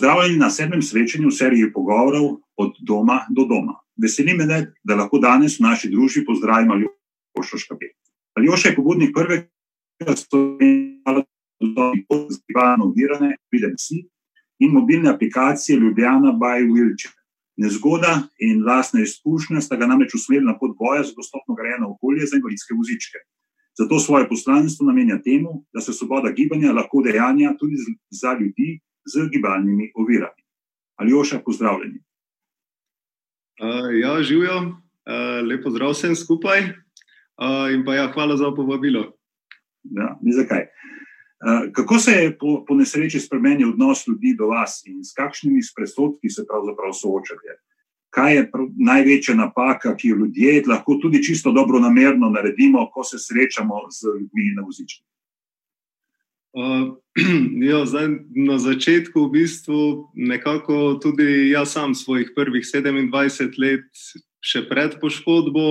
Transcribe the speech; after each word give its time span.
Pozdravljeni 0.00 0.38
na 0.38 0.48
sedmem 0.50 0.80
srečanju 0.82 1.28
v 1.28 1.36
seriji 1.36 1.72
pogovorov 1.72 2.38
od 2.56 2.78
doma 2.88 3.18
do 3.36 3.44
doma. 3.44 3.74
Veseli 4.00 4.32
me, 4.32 4.46
da 4.48 4.96
lahko 4.96 5.18
danes 5.20 5.58
v 5.60 5.66
naši 5.66 5.90
družbi 5.92 6.22
pozdravimo 6.24 6.72
Aljoša 6.72 7.58
Škapet. 7.60 7.92
Aljoša 8.32 8.68
je 8.68 8.76
pobudnik 8.76 9.12
prvega 9.12 10.16
slovenskega 10.22 11.20
zbivanja 12.32 12.88
ovirane, 12.88 13.36
si, 13.76 14.00
in 14.64 14.72
mobilne 14.72 15.12
aplikacije 15.12 15.76
Ljubljana 15.76 16.32
by 16.32 16.64
Wilčer. 16.64 17.12
Nezgoda 17.60 18.22
in 18.38 18.64
lastna 18.64 19.04
izkušnja 19.04 19.60
sta 19.60 19.76
ga 19.76 19.86
namreč 19.86 20.14
usmerili 20.14 20.46
na 20.46 20.56
pot 20.58 20.72
boja 20.78 21.04
za 21.04 21.12
dostopno 21.12 21.54
grajeno 21.54 21.92
okolje 21.92 22.24
za 22.26 22.40
invalidske 22.40 22.72
vozičke. 22.74 23.18
Zato 23.76 23.98
svoje 23.98 24.28
poslanstvo 24.28 24.86
namenja 24.86 25.20
temu, 25.22 25.64
da 25.74 25.80
se 25.80 25.92
svoboda 25.92 26.32
gibanja 26.32 26.72
lahko 26.72 27.02
dejanja 27.04 27.52
tudi 27.58 27.76
za 28.10 28.32
ljudi 28.40 28.80
z 29.12 29.28
gibalnimi 29.32 29.90
ovirami. 29.94 30.42
Ali 30.96 31.14
oša, 31.14 31.40
pozdravljeni. 31.44 31.98
Uh, 33.60 33.90
ja, 34.00 34.22
živijo, 34.22 34.58
uh, 34.58 35.48
lepo 35.48 35.70
zdrav 35.70 35.90
vsem 35.92 36.14
skupaj 36.16 36.60
uh, 36.60 37.68
in 37.74 37.84
pa 37.84 37.94
ja, 37.94 38.06
hvala 38.12 38.36
za 38.36 38.52
povabilo. 38.56 39.02
Ja, 39.82 40.18
ni 40.22 40.32
zakaj. 40.32 40.66
Uh, 41.40 41.72
kako 41.72 41.98
se 41.98 42.12
je 42.12 42.38
po, 42.38 42.64
po 42.68 42.74
nesreči 42.74 43.20
spremenil 43.20 43.68
odnos 43.68 44.06
ljudi 44.08 44.34
do 44.38 44.46
vas 44.46 44.82
in 44.86 45.04
s 45.04 45.12
kakšnimi 45.16 45.60
predsodki 45.76 46.30
se 46.30 46.44
pravzaprav 46.48 46.92
soočate? 46.92 47.60
Kaj 48.10 48.34
je 48.36 48.50
prav, 48.50 48.66
največja 48.76 49.34
napaka, 49.34 49.94
ki 49.96 50.08
jo 50.08 50.16
ljudje 50.16 50.62
lahko 50.68 50.98
tudi 51.02 51.22
čisto 51.22 51.52
dobro 51.52 51.78
namerno 51.78 52.30
naredimo, 52.30 52.90
ko 52.92 53.04
se 53.04 53.18
srečamo 53.18 53.86
z 53.90 54.06
ljudmi 54.20 54.54
na 54.56 54.62
vozičku? 54.62 55.04
Uh, 56.52 56.96
ja, 57.70 57.86
zdaj, 57.86 58.08
na 58.32 58.56
začetku, 58.58 59.28
v 59.28 59.30
bistvu, 59.32 59.80
nekako 60.14 60.96
tudi 61.02 61.50
jaz 61.50 61.72
sam 61.72 61.94
svojih 61.94 62.32
prvih 62.36 62.64
27 62.64 63.58
let, 63.60 63.88
še 64.40 64.64
pred 64.68 64.96
poškodbo, 65.00 65.66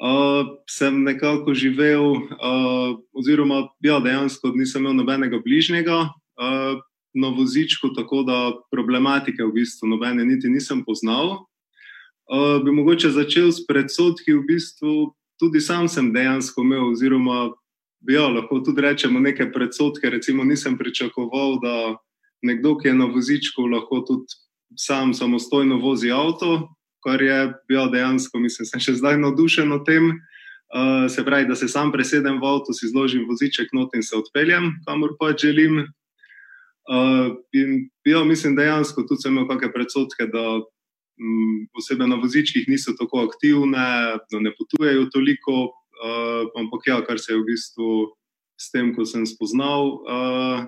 uh, 0.00 0.42
sem 0.70 1.02
nekako 1.04 1.52
živel, 1.54 2.32
uh, 2.38 2.96
oziroma 3.12 3.68
ja, 3.84 4.00
dejansko 4.00 4.54
nisem 4.56 4.86
imel 4.86 4.96
nobenega 5.02 5.40
bližnjega 5.44 6.08
uh, 6.08 6.80
na 7.14 7.28
vozičku, 7.34 7.92
tako 7.96 8.22
da 8.24 8.56
problematike 8.72 9.42
v 9.44 9.52
bistvu 9.60 9.90
nobene 9.90 10.24
niti 10.24 10.48
nisem 10.48 10.84
poznal. 10.84 11.44
Uh, 12.28 12.60
bi 12.64 12.72
mogoče 12.72 13.10
začel 13.12 13.52
s 13.52 13.64
predsodki, 13.64 14.36
v 14.36 14.44
bistvu 14.48 15.12
tudi 15.40 15.60
sam 15.60 15.88
sem 15.88 16.12
dejansko 16.12 16.64
imel, 16.64 16.92
oziroma 16.92 17.50
ja, 18.06 18.28
lahko 18.28 18.60
tudi 18.60 18.82
rečemo 18.82 19.20
neke 19.20 19.50
predsotke. 19.52 20.10
Recimo, 20.10 20.44
nisem 20.44 20.78
pričakoval, 20.78 21.58
da 21.62 21.74
nekdo, 22.42 22.76
ki 22.78 22.88
je 22.88 22.94
na 22.94 23.08
vozičku, 23.10 23.66
lahko 23.66 24.02
tudi 24.06 24.38
sam 24.76 25.14
samostojno 25.14 25.78
vozi 25.80 26.10
avto, 26.12 26.68
kar 27.04 27.22
je 27.22 27.38
ja, 27.68 27.86
dejansko, 27.92 28.38
mislim, 28.38 28.66
sem 28.66 28.82
še 28.82 28.98
zdaj 29.00 29.18
navdušen 29.22 29.68
nad 29.68 29.86
tem. 29.86 30.18
Uh, 30.68 31.06
se 31.08 31.24
pravi, 31.24 31.46
da 31.48 31.56
se 31.56 31.64
sam 31.68 31.88
presedem 31.92 32.42
v 32.42 32.44
avto, 32.44 32.74
si 32.76 32.90
zložim 32.90 33.24
voziček 33.24 33.72
not 33.72 33.94
in 33.96 34.02
se 34.04 34.18
odpeljem, 34.18 34.74
kamor 34.84 35.14
pa 35.16 35.32
želim. 35.32 35.86
Uh, 36.88 37.38
in 37.56 37.88
ja, 38.04 38.20
mislim, 38.24 38.56
dejansko 38.56 39.06
tudi 39.08 39.24
sem 39.24 39.32
imel 39.32 39.48
kakšne 39.48 39.72
predsotke, 39.72 40.26
da 40.28 40.60
um, 40.60 41.64
osebe 41.72 42.06
na 42.06 42.20
vozičkih 42.20 42.68
niso 42.68 42.92
tako 43.00 43.24
aktivne, 43.30 43.88
da 44.28 44.40
ne 44.44 44.52
potujejo 44.58 45.08
toliko, 45.12 45.72
Uh, 45.98 46.48
ampak, 46.58 46.86
ja, 46.86 46.98
kar 47.04 47.18
se 47.18 47.32
je 47.32 47.38
v 47.40 47.46
bistvu 47.48 47.90
s 48.58 48.70
tem, 48.70 48.94
ko 48.94 49.06
sem 49.06 49.26
spoznal 49.26 50.02
uh, 50.02 50.66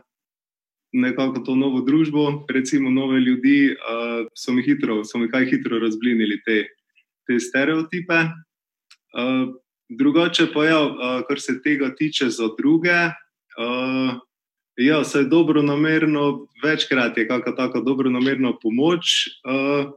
nekako 0.92 1.42
to 1.47 1.55
novo 1.55 1.85
družbo, 1.86 2.46
recimo 2.51 2.91
nove 2.91 3.20
ljudi, 3.23 3.74
uh, 3.74 4.27
so 4.35 4.52
mi 4.52 4.63
hitro, 4.67 5.05
so 5.07 5.18
mi 5.23 5.30
kaj 5.30 5.46
hitro 5.51 5.79
razblinili 5.79 6.41
te, 6.46 6.64
te 7.27 7.39
stereotipe. 7.39 8.27
Uh, 9.14 9.55
drugače 9.91 10.51
pa, 10.55 10.67
ja, 10.67 10.83
uh, 10.86 11.23
kar 11.29 11.39
se 11.41 11.61
tega 11.62 11.95
tiče 11.95 12.30
za 12.30 12.51
druge. 12.58 13.14
Uh, 13.58 14.18
Ja, 14.80 15.05
se 15.05 15.18
je 15.18 15.24
dobro 15.24 15.62
namerno, 15.62 16.47
večkrat 16.62 17.18
je 17.18 17.29
kakšna 17.29 17.55
tako 17.57 17.80
dobro 17.80 18.11
namerna 18.11 18.52
pomoč. 18.62 19.29
Uh, 19.45 19.92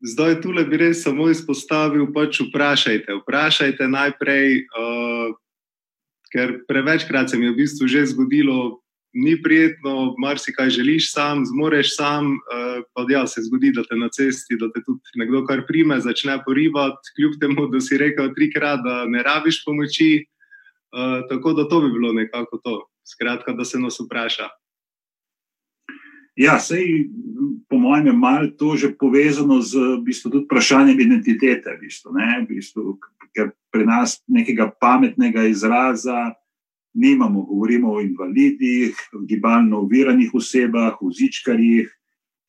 Zdaj, 0.00 0.40
tu 0.40 0.52
bi 0.52 0.76
res 0.80 1.02
samo 1.04 1.28
izpostavil, 1.28 2.08
pač 2.14 2.40
vprašajte. 2.40 3.20
Vprašajte 3.20 3.84
najprej, 3.84 4.64
uh, 4.72 5.36
ker 6.32 6.64
prevečkrat 6.64 7.28
se 7.28 7.36
mi 7.36 7.44
je 7.44 7.52
v 7.52 7.58
bistvu 7.60 7.84
že 7.84 8.06
zgodilo, 8.08 8.80
ni 9.12 9.34
prijetno, 9.42 10.14
marsikaj 10.16 10.70
želiš 10.70 11.12
sam, 11.12 11.44
zmoreš 11.44 11.96
sam, 11.96 12.32
uh, 12.32 12.80
pa 12.94 13.04
ja, 13.12 13.26
se 13.26 13.44
zgodi, 13.44 13.74
da 13.76 13.84
te 13.84 13.98
na 14.00 14.08
cesti, 14.08 14.56
da 14.56 14.70
te 14.72 14.80
tudi 14.86 15.04
nekdo 15.20 15.44
kar 15.44 15.66
prime, 15.68 16.00
začne 16.00 16.38
porivati, 16.46 17.12
kljub 17.18 17.36
temu, 17.40 17.68
da 17.68 17.80
si 17.84 18.00
rekel 18.00 18.32
trikrat, 18.32 18.80
da 18.80 19.04
ne 19.04 19.20
rabiš 19.22 19.64
pomoči. 19.66 20.24
Uh, 20.96 21.28
tako 21.28 21.52
da 21.52 21.68
to 21.68 21.80
bi 21.84 21.92
bilo 21.92 22.12
nekako 22.16 22.56
to. 22.64 22.88
Skratka, 23.04 23.52
da 23.52 23.64
se 23.64 23.78
nas 23.78 24.00
vpraša. 24.00 24.48
Ja, 26.36 26.60
sej, 26.62 27.10
po 27.68 27.78
mojem, 27.78 28.06
je 28.06 28.12
malo 28.12 28.50
to 28.54 28.76
že 28.76 28.94
povezano 28.94 29.60
z 29.62 29.98
v 29.98 30.02
bistvu, 30.06 30.30
tudi 30.30 30.44
vprašanjem 30.46 31.00
identitete. 31.00 31.74
V 31.74 31.86
bistvu, 31.86 32.14
v 32.14 32.46
bistvu, 32.46 32.82
ker 33.34 33.50
pri 33.70 33.84
nas 33.86 34.22
nekega 34.30 34.70
pametnega 34.70 35.46
izraza 35.50 36.34
nimamo. 36.94 37.42
Govorimo 37.46 37.92
o 37.92 38.00
invalidih, 38.00 38.94
gibalno 39.26 39.82
oviranih 39.86 40.30
osebah, 40.34 40.98
vzičkarjih. 41.02 41.90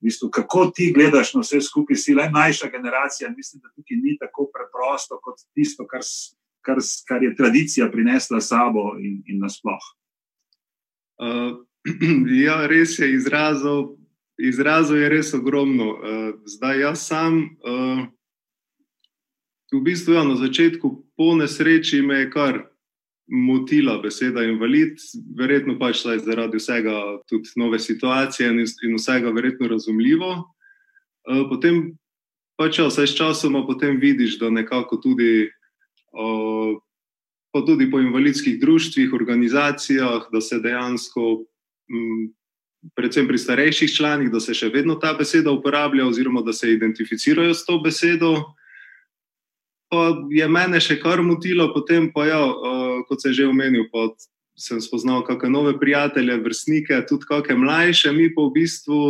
V 0.01 0.09
bistvu, 0.09 0.29
kako 0.29 0.71
ti 0.73 0.93
gledaš 0.93 1.33
na 1.33 1.41
vse 1.41 1.61
skupaj, 1.61 1.97
si 1.97 2.13
le 2.17 2.29
mlajša 2.29 2.69
generacija. 2.69 3.29
Mislim, 3.29 3.61
da 3.61 3.69
tukaj 3.69 3.97
ni 3.97 4.17
tako 4.17 4.49
preprosto 4.49 5.19
kot 5.21 5.41
tisto, 5.53 5.85
kar, 5.85 6.01
kar, 6.61 6.77
kar 7.07 7.23
je 7.23 7.35
tradicija 7.35 7.89
prinesla 7.91 8.41
sabo 8.41 8.97
in, 8.97 9.21
in 9.25 9.41
nasploh. 9.41 9.85
Uh. 11.21 11.65
Ja, 12.45 12.67
res 12.67 12.99
je, 12.99 13.09
izrazov, 13.13 13.97
izrazov 14.37 14.97
je 14.97 15.09
res 15.09 15.33
ogromno. 15.33 15.87
Uh, 15.97 16.33
zdaj, 16.45 16.79
jaz 16.79 17.05
sam, 17.07 17.57
uh, 17.65 18.05
v 19.71 19.81
bistvu, 19.81 20.13
ja, 20.13 20.23
na 20.27 20.35
začetku, 20.35 20.91
po 21.17 21.33
nesreči, 21.35 22.01
me 22.01 22.25
je 22.25 22.29
kar 22.29 22.67
motila 23.31 23.95
beseda 24.03 24.43
invalid, 24.43 24.99
verjetno 25.37 25.77
pač 25.79 26.03
zaradi 26.03 26.59
vsega, 26.59 27.23
tudi 27.31 27.55
nove 27.55 27.79
situacije 27.79 28.49
in, 28.51 28.97
vsega, 28.97 29.31
verjetno 29.31 29.71
razumljivo. 29.71 30.31
Uh, 31.25 31.47
potem, 31.49 31.95
pač, 32.59 32.77
ja, 32.77 32.89
vse 32.91 33.07
s 33.07 33.17
časom, 33.17 33.57
potem 33.65 33.97
vidiš, 33.97 34.37
da 34.39 34.53
nekako 34.53 35.01
tudi. 35.01 35.49
Pa 37.51 37.59
tudi 37.67 37.85
po 37.91 37.99
invalidskih 37.99 38.57
društvih, 38.59 39.13
organizacijah, 39.15 40.27
da 40.31 40.41
se 40.43 40.59
dejansko 40.59 41.43
predvsem 42.95 43.27
pri 43.27 43.37
starejših 43.37 43.93
članih, 43.95 44.31
da 44.31 44.39
se 44.39 44.53
še 44.57 44.71
vedno 44.73 44.95
ta 44.95 45.13
beseda 45.17 45.51
uporablja, 45.51 46.07
oziroma 46.07 46.41
da 46.41 46.53
se 46.53 46.71
identificirajo 46.71 47.53
s 47.53 47.65
to 47.65 47.79
besedo. 47.83 48.33
Pa 49.91 50.07
je 50.31 50.47
mene 50.47 50.79
še 50.79 50.97
kar 51.01 51.21
motilo, 51.21 51.67
potem 51.73 52.09
pa, 52.13 52.25
ja, 52.25 52.39
kot 53.09 53.21
sem 53.21 53.35
že 53.35 53.49
omenil, 53.49 53.89
pa 53.91 54.09
sem 54.55 54.79
spoznal 54.81 55.25
kakšne 55.27 55.51
nove 55.51 55.75
prijatelje, 55.79 56.39
vrstnike, 56.41 57.03
tudi 57.09 57.27
kakšne 57.27 57.59
mlajše, 57.59 58.15
mi 58.15 58.31
pa 58.33 58.47
v 58.47 58.55
bistvu. 58.55 59.01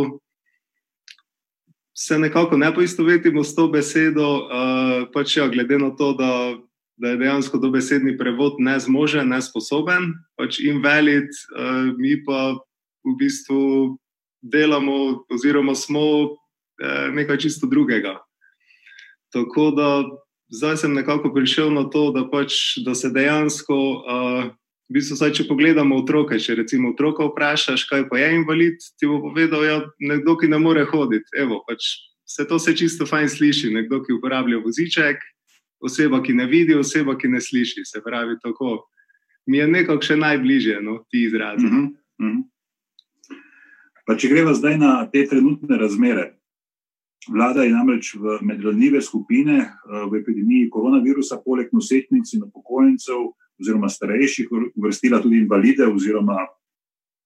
Se 1.92 2.18
nekako 2.18 2.56
ne 2.56 2.72
poistovetimo 2.74 3.44
s 3.44 3.54
to 3.54 3.68
besedo, 3.68 4.48
uh, 4.48 5.06
pač 5.12 5.36
ja, 5.36 5.46
glede 5.48 5.76
na 5.78 5.92
to, 5.92 6.16
da, 6.16 6.56
da 6.96 7.12
je 7.12 7.20
dejansko 7.20 7.60
dobesedni 7.60 8.16
prevod 8.18 8.56
nezmožen, 8.58 9.28
nesposoben, 9.28 10.16
pač 10.40 10.58
invalid, 10.64 11.28
uh, 11.52 11.92
mi 12.00 12.16
pa 12.24 12.56
v 13.04 13.16
bistvu 13.18 13.96
delamo, 14.42 15.24
oziroma 15.30 15.74
smo 15.74 16.02
eh, 16.82 17.10
nekaj 17.12 17.38
čisto 17.46 17.66
drugega. 17.66 18.18
Tako 19.32 19.70
da 19.70 20.02
zdaj 20.52 20.76
sem 20.76 20.94
nekako 20.94 21.32
prišel 21.34 21.72
na 21.72 21.84
to, 21.90 22.10
da, 22.12 22.26
pač, 22.28 22.76
da 22.84 22.94
se 22.94 23.08
dejansko, 23.10 23.76
uh, 24.04 24.50
v 24.92 24.98
bistvu, 24.98 25.16
saj, 25.16 25.32
če 25.38 25.46
pogledamo 25.48 25.96
otroke, 26.02 26.36
če 26.36 26.58
recimo 26.60 26.92
otroka 26.92 27.24
vprašaš, 27.30 27.86
kaj 27.88 28.04
pa 28.10 28.20
je 28.20 28.28
invalid, 28.36 28.84
ti 29.00 29.08
bo 29.08 29.22
povedal, 29.24 29.64
da 29.64 29.68
ja, 29.70 29.78
je 29.80 30.10
nekdo, 30.12 30.36
ki 30.36 30.52
ne 30.52 30.60
more 30.60 30.84
hoditi. 30.90 31.32
Evo, 31.40 31.62
pač, 31.64 31.94
se 32.28 32.44
to 32.48 32.60
se 32.60 32.76
čisto 32.76 33.08
fajn 33.08 33.32
sliši, 33.32 33.72
nekdo, 33.72 34.02
ki 34.04 34.18
uporablja 34.18 34.60
voziček, 34.60 35.24
oseba, 35.80 36.20
ki 36.20 36.36
ne 36.36 36.46
vidi, 36.50 36.76
oseba, 36.76 37.16
ki 37.16 37.32
ne 37.32 37.40
sliši. 37.40 37.86
Se 37.88 38.04
pravi, 38.04 38.36
tako 38.44 38.82
mi 39.48 39.58
je 39.58 39.66
nekako 39.70 40.04
še 40.04 40.20
najbližje 40.20 40.80
no, 40.84 41.00
ti 41.10 41.24
izrazi. 41.24 41.64
Mm 41.66 41.72
-hmm. 41.72 41.88
Mm 42.20 42.28
-hmm. 42.28 42.42
Pa 44.06 44.16
če 44.18 44.30
greva 44.32 44.54
zdaj 44.54 44.78
na 44.80 44.92
te 45.10 45.22
trenutne 45.30 45.78
razmere. 45.78 46.32
Vlada 47.30 47.62
je 47.62 47.70
namreč 47.70 48.16
v 48.18 48.40
medranljive 48.42 49.02
skupine 49.02 49.58
eh, 49.62 50.04
v 50.10 50.18
epidemiji 50.18 50.70
koronavirusa, 50.70 51.38
poleg 51.44 51.70
nosečnic 51.72 52.32
in 52.34 52.48
upokojencev, 52.48 53.30
oziroma 53.62 53.88
starejših, 53.88 54.50
uvrstila 54.74 55.20
tudi 55.22 55.38
invalide, 55.38 55.86
oziroma 55.86 56.40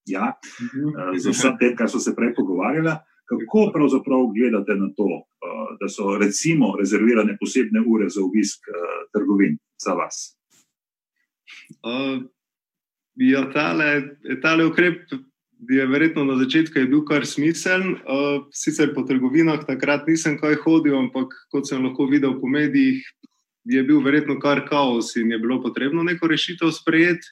ja, 0.06 0.34
uh, 0.36 1.14
za 1.18 1.32
vse 1.32 1.52
te, 1.58 1.70
kar 1.78 1.88
so 1.90 1.98
se 2.02 2.12
prej 2.14 2.34
pogovarjali. 2.36 2.92
Kako 3.26 3.62
pravzaprav 3.74 4.28
gledate 4.36 4.76
na 4.78 4.90
to, 4.94 5.08
uh, 5.24 5.70
da 5.80 5.88
so 5.88 6.12
recimo 6.20 6.74
rezervirane 6.78 7.38
posebne 7.40 7.80
ure 7.86 8.10
za 8.12 8.20
obisk 8.22 8.68
trgovin 9.16 9.56
za 9.82 9.96
vas? 9.98 10.36
Uh, 11.80 12.20
ja, 13.16 13.46
tale, 13.50 13.88
tale 14.42 14.66
ukrep 14.68 15.08
je 15.58 15.86
verjetno 15.86 16.24
na 16.24 16.36
začetku 16.36 16.84
bil 16.90 17.04
kar 17.08 17.26
smiseln. 17.26 17.96
Uh, 18.04 18.44
sicer 18.52 18.92
po 18.94 19.02
trgovinah 19.08 19.64
takrat 19.64 20.06
nisem 20.08 20.36
kaj 20.38 20.60
hodil, 20.64 20.98
ampak 20.98 21.32
kot 21.52 21.68
sem 21.68 21.84
lahko 21.84 22.06
videl 22.10 22.36
po 22.40 22.48
medijih, 22.48 23.00
je 23.64 23.82
bil 23.82 24.02
verjetno 24.04 24.38
kar 24.40 24.62
kaos 24.68 25.16
in 25.16 25.30
je 25.32 25.38
bilo 25.38 25.58
potrebno 25.62 26.02
neko 26.02 26.28
rešitev 26.28 26.70
sprejeti. 26.70 27.26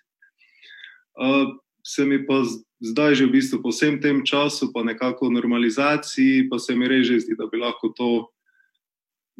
Uh, 1.14 1.54
se 1.84 2.06
mi 2.08 2.18
pa 2.26 2.42
zdaj, 2.80 3.14
že 3.14 3.24
v 3.28 3.36
bistvu 3.36 3.60
po 3.62 3.70
vsem 3.70 4.00
tem 4.00 4.24
času, 4.24 4.72
pa 4.72 4.82
nekako 4.82 5.30
normalizaciji, 5.30 6.48
pa 6.48 6.58
se 6.58 6.74
mi 6.74 6.88
reže 6.88 7.20
zdi, 7.20 7.36
da 7.36 7.46
bi 7.46 7.60
lahko 7.60 7.92
to 7.92 8.32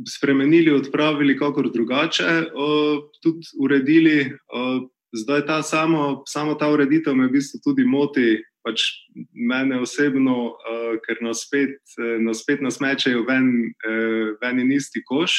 spremenili, 0.07 0.71
odpravili, 0.71 1.39
kako 1.39 1.63
drugače, 1.73 2.53
uh, 2.53 3.01
tudi 3.23 3.49
uredili. 3.59 4.29
Uh, 4.53 4.87
zdaj 5.15 5.47
ta 5.47 5.63
samo, 5.63 6.23
samo 6.27 6.55
ta 6.55 6.69
ureditev 6.71 7.15
me 7.15 7.27
v 7.27 7.39
bistvu 7.39 7.61
tudi 7.65 7.85
moti. 7.85 8.45
Pač 8.65 8.85
mene 9.33 9.81
osebno, 9.85 10.55
uh, 10.57 10.95
ker 11.05 11.21
nas 11.25 11.45
spet, 11.45 11.77
nas 12.25 12.41
spet 12.41 12.63
nasmečajo 12.65 13.27
ven, 13.29 13.51
uh, 13.85 14.33
ven 14.41 14.63
in 14.63 14.73
isti 14.73 15.03
koš, 15.05 15.37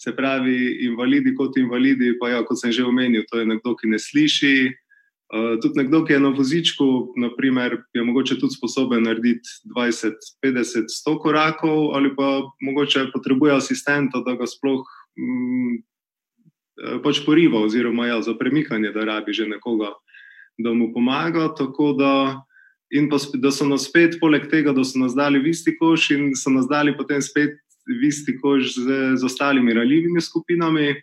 se 0.00 0.12
pravi, 0.16 0.86
invalidi 0.88 1.34
kot 1.36 1.56
invalidi, 1.60 2.14
pa 2.20 2.30
ja, 2.32 2.42
kot 2.44 2.60
sem 2.60 2.72
že 2.72 2.84
omenil, 2.84 3.24
to 3.30 3.40
je 3.40 3.48
nekdo, 3.48 3.76
ki 3.76 3.92
ne 3.92 4.00
sliši. 4.00 4.56
Uh, 5.26 5.56
tudi 5.58 5.82
nekdo, 5.82 6.04
ki 6.06 6.14
je 6.14 6.20
na 6.22 6.30
vozičku, 6.30 6.86
naprimer, 7.18 7.80
je 7.96 8.04
mogoče 8.06 8.38
tudi 8.38 8.54
sposoben 8.54 9.08
narediti 9.08 9.48
20, 9.74 10.16
50, 10.44 10.92
100 10.92 11.16
korakov, 11.20 11.96
ali 11.98 12.12
pa 12.16 12.46
mogoče 12.62 13.10
potrebuje 13.12 13.56
asistenta, 13.56 14.22
da 14.22 14.36
ga 14.38 14.46
sploh 14.46 14.86
mm, 15.18 15.80
pač 17.02 17.22
poriva, 17.26 17.64
oziroma 17.64 18.06
ja, 18.06 18.20
za 18.22 18.36
premikanje, 18.38 18.92
da 18.94 19.04
rabi 19.04 19.32
že 19.32 19.48
nekoga, 19.48 19.94
da 20.58 20.72
mu 20.72 20.92
pomaga. 20.92 21.48
Da, 21.98 22.42
in 22.90 23.08
pa 23.10 23.18
da 23.34 23.50
so 23.50 23.66
nas 23.66 23.88
spet, 23.88 24.18
poleg 24.20 24.50
tega, 24.50 24.72
da 24.72 24.84
so 24.84 24.98
nas 24.98 25.14
dali 25.14 25.42
v 25.42 25.50
isti 25.50 25.76
koš 25.78 26.10
in 26.14 26.30
so 26.36 26.50
nas 26.50 26.68
dali 26.70 26.94
potem 26.96 27.22
spet 27.22 27.58
v 27.86 28.08
isti 28.08 28.36
koš 28.40 28.74
z, 28.74 28.86
z 29.16 29.24
ostalimi 29.24 29.74
ranljivimi 29.74 30.20
skupinami. 30.20 30.94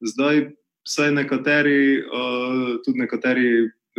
Zdaj, 0.00 0.46
vsaj 0.86 1.12
nekateri, 1.12 2.00
uh, 2.00 2.78
tudi 2.84 3.02
nekateri 3.02 3.48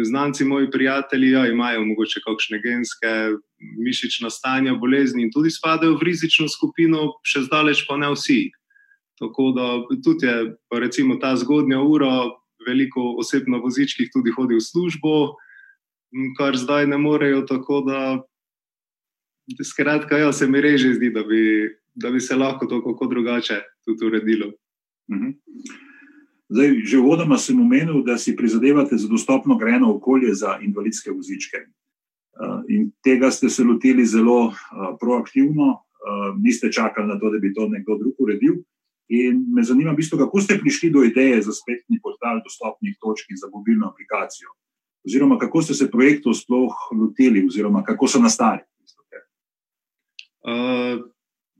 znanci, 0.06 0.46
moji 0.46 0.72
prijatelji, 0.72 1.32
ja, 1.32 1.48
imajo 1.48 1.86
morda 1.86 2.22
kakšne 2.26 2.62
genske 2.64 3.12
mišične 3.60 4.30
stanja, 4.30 4.74
bolezni 4.76 5.24
in 5.24 5.32
tudi 5.32 5.52
spadajo 5.52 5.98
v 5.98 6.08
rizično 6.08 6.48
skupino, 6.48 7.20
še 7.24 7.44
zdaleč 7.48 7.84
pa 7.88 7.98
ne 7.98 8.12
vsi. 8.14 8.50
Tako 9.20 9.52
da 9.52 9.66
tudi 10.04 10.28
je, 10.28 10.56
recimo, 10.72 11.20
ta 11.20 11.36
zgodnja 11.36 11.82
ura, 11.84 12.32
veliko 12.68 13.16
oseb 13.20 13.48
na 13.48 13.58
vozičkih 13.58 14.10
tudi 14.14 14.32
hodi 14.36 14.58
v 14.58 14.64
službo, 14.64 15.14
kar 16.38 16.58
zdaj 16.58 16.88
ne 16.88 16.98
morejo. 16.98 17.42
Tako 17.48 17.82
da, 17.88 18.02
skratka, 19.64 20.18
ja, 20.18 20.34
se 20.34 20.48
mi 20.48 20.62
reže 20.62 20.94
zdi, 20.98 21.12
da 21.14 21.24
bi 21.24 21.70
da 22.02 22.12
bi 22.12 22.20
se 22.20 22.36
lahko 22.36 22.66
to 22.66 22.84
kako 22.84 23.06
drugače 23.06 23.62
tudi 23.86 24.06
uredilo. 24.06 24.52
Mhm. 25.12 25.32
Zdaj, 26.50 26.70
že 26.84 26.98
vodoma 26.98 27.38
sem 27.38 27.60
omenil, 27.62 28.04
da 28.04 28.18
si 28.18 28.36
prizadevate 28.36 28.98
za 28.98 29.08
dostopno 29.08 29.58
grejeno 29.58 29.96
okolje 29.96 30.34
za 30.34 30.58
invalidske 30.62 31.12
vozičke. 31.12 31.58
Uh, 32.40 32.64
in 32.70 32.92
tega 33.04 33.32
ste 33.32 33.50
se 33.50 33.64
lotili 33.64 34.06
zelo 34.06 34.48
uh, 34.48 34.56
proaktivno, 35.00 35.68
uh, 35.74 36.40
niste 36.42 36.72
čakali 36.72 37.08
na 37.08 37.20
to, 37.20 37.30
da 37.30 37.38
bi 37.40 37.54
to 37.54 37.68
nekdo 37.68 37.98
drug 37.98 38.16
uredil. 38.20 38.56
In 39.10 39.46
me 39.54 39.64
zanima, 39.64 39.94
bistvo, 39.94 40.18
kako 40.18 40.42
ste 40.42 40.58
prišli 40.58 40.90
do 40.90 41.04
ideje 41.04 41.42
za 41.42 41.52
spletni 41.54 42.00
portal 42.20 42.42
dostopnih 42.44 42.98
točk 43.02 43.26
za 43.42 43.48
mobilno 43.54 43.88
aplikacijo, 43.88 44.50
oziroma 45.06 45.38
kako 45.38 45.62
ste 45.62 45.74
se 45.74 45.92
projektov 45.92 46.34
sploh 46.34 46.74
lotili, 47.00 47.46
oziroma 47.48 47.84
kako 47.84 48.08
so 48.08 48.20
nastali. 48.20 48.60
Uh, 50.44 51.10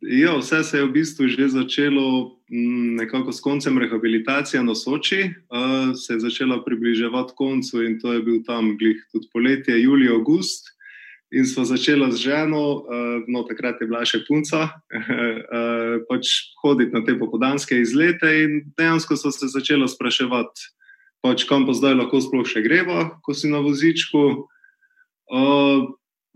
Ja, 0.02 0.38
vse 0.38 0.64
se 0.64 0.78
je 0.78 0.86
v 0.86 0.92
bistvu 0.96 1.28
že 1.28 1.50
začelo 1.52 2.40
mm, 2.48 2.96
nekako 3.04 3.32
s 3.36 3.44
koncem 3.44 3.78
rehabilitacije 3.78 4.64
na 4.64 4.76
Soči, 4.76 5.28
uh, 5.28 5.92
se 5.92 6.14
je 6.14 6.20
začela 6.20 6.64
približevati 6.64 7.34
koncu 7.36 7.84
in 7.84 8.00
to 8.00 8.14
je 8.14 8.22
bil 8.24 8.40
tam 8.48 8.78
glih 8.78 8.96
tudi 9.12 9.28
poletje, 9.34 9.82
julij, 9.82 10.08
august. 10.10 10.72
In 11.30 11.46
smo 11.46 11.62
začeli 11.62 12.10
z 12.12 12.18
ženo, 12.18 12.62
uh, 12.82 13.22
no 13.30 13.44
takrat 13.46 13.78
je 13.82 13.88
bila 13.88 14.02
še 14.02 14.24
punca, 14.26 14.66
uh, 14.74 16.02
pač 16.10 16.56
hoditi 16.64 16.96
na 16.96 17.04
te 17.06 17.14
popodanske 17.14 17.78
izlete 17.78 18.32
in 18.44 18.52
dejansko 18.80 19.14
so 19.14 19.30
se 19.30 19.52
začeli 19.54 19.86
spraševati, 19.86 20.74
pač 21.22 21.46
kam 21.46 21.70
pa 21.70 21.78
zdaj 21.78 22.00
lahko 22.02 22.24
sploh 22.26 22.50
še 22.50 22.66
greva, 22.66 23.22
ko 23.22 23.38
si 23.38 23.52
na 23.52 23.62
vozičku. 23.62 24.26
Uh, 25.30 25.86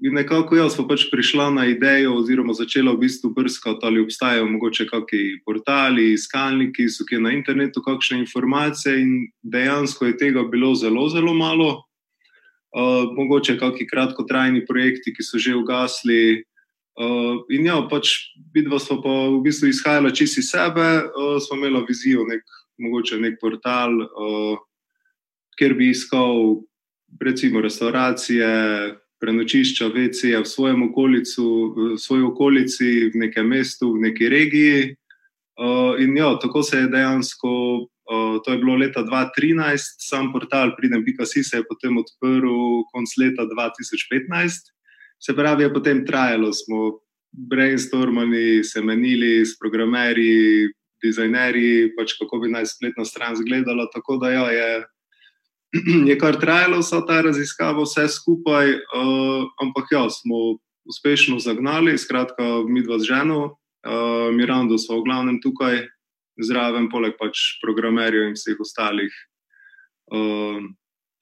In 0.03 0.17
nekako 0.17 0.57
jaz 0.57 0.73
pa 0.75 0.83
pač 0.89 1.05
prišla 1.07 1.47
na 1.53 1.63
idejo, 1.69 2.17
oziroma 2.19 2.51
začela 2.57 2.91
v 2.91 3.05
bistvu 3.05 3.29
brskati, 3.31 3.85
ali 3.87 4.01
obstajajo 4.03 4.49
mogoče 4.51 4.89
kakšni 4.89 5.39
portali, 5.45 6.09
iskalniki, 6.17 6.89
so 6.91 7.05
kje 7.07 7.21
na 7.23 7.31
internetu 7.31 7.79
kakšne 7.79 8.19
informacije, 8.25 8.99
in 8.99 9.11
dejansko 9.45 10.09
je 10.09 10.17
tega 10.17 10.43
bilo 10.43 10.73
zelo, 10.75 11.07
zelo 11.13 11.31
malo. 11.37 11.85
Uh, 12.73 13.11
mogoče 13.13 13.59
kakšni 13.61 13.85
kratkotrajni 13.85 14.65
projekti, 14.65 15.13
ki 15.13 15.21
so 15.21 15.37
že 15.37 15.53
ugasli. 15.53 16.41
Uh, 16.97 17.45
in 17.53 17.65
ja, 17.69 17.77
pač 17.89 18.33
vidva 18.53 18.79
smo 18.81 18.97
pa 19.01 19.13
v 19.29 19.41
bistvu 19.45 19.69
izhajala 19.69 20.09
čisto 20.09 20.41
iz 20.41 20.49
sebe, 20.49 21.05
uh, 21.05 21.37
smo 21.37 21.57
imeli 21.57 21.85
vizijo, 21.85 22.25
nek, 22.25 22.41
mogoče 22.81 23.19
nek 23.21 23.37
portal, 23.41 23.93
uh, 24.01 24.57
kjer 25.57 25.77
bi 25.77 25.91
iskal 25.93 26.65
recimo 27.21 27.61
restauracije 27.61 28.49
prenočišča, 29.21 29.87
VC-ja 29.87 30.41
v 30.41 30.49
svojem 30.49 30.83
okolicu, 30.89 31.45
v 31.75 31.97
svoji 31.97 32.23
okolici, 32.27 32.89
v 33.13 33.21
nekem 33.23 33.47
mestu, 33.47 33.93
v 33.93 34.09
neki 34.09 34.29
regiji. 34.29 34.81
Uh, 35.55 35.95
in 36.01 36.17
ja, 36.17 36.33
tako 36.41 36.63
se 36.65 36.77
je 36.83 36.89
dejansko, 36.89 37.53
to 38.43 38.51
je 38.51 38.57
bilo 38.57 38.75
leta 38.75 39.03
2013, 39.03 39.95
sam 40.09 40.31
portal 40.33 40.75
Pridem.si 40.77 41.43
se 41.43 41.57
je 41.57 41.67
potem 41.69 41.97
odprl 41.97 42.83
konc 42.91 43.09
leta 43.17 43.47
2015. 43.47 44.71
Se 45.23 45.35
pravi, 45.35 45.63
je 45.63 45.73
potem 45.73 46.05
trajalo, 46.05 46.51
smo 46.53 46.99
brainstormali, 47.31 48.63
se 48.63 48.81
menili 48.81 49.45
s 49.45 49.55
programerji, 49.59 50.69
dizajnerji, 51.03 51.93
pač 51.97 52.15
kako 52.19 52.39
bi 52.43 52.51
naj 52.51 52.67
spletna 52.75 53.05
stran 53.05 53.33
izgledala. 53.33 53.87
Tako 53.93 54.17
da 54.17 54.31
ja, 54.31 54.45
je 54.51 54.83
je 56.09 56.17
kar 56.19 56.37
trajalo 56.39 56.79
vsa 56.83 57.01
ta 57.07 57.21
raziskava, 57.25 57.83
vse 57.83 58.07
skupaj, 58.07 58.75
uh, 58.77 59.47
ampak 59.63 59.91
ja, 59.91 60.05
smo 60.09 60.59
uspešno 60.85 61.39
zagnali, 61.39 61.97
skratka, 61.97 62.43
mi 62.67 62.83
dva 62.83 62.99
z 62.99 63.09
ženo, 63.09 63.39
uh, 63.87 64.29
Mirando 64.35 64.77
smo 64.77 64.99
v 64.99 65.07
glavnem 65.07 65.39
tukaj 65.41 65.81
zraven, 66.41 66.89
poleg 66.89 67.17
pač 67.19 67.59
programerjev 67.61 68.29
in 68.29 68.37
vseh 68.37 68.59
ostalih 68.59 69.13
uh, 70.13 70.61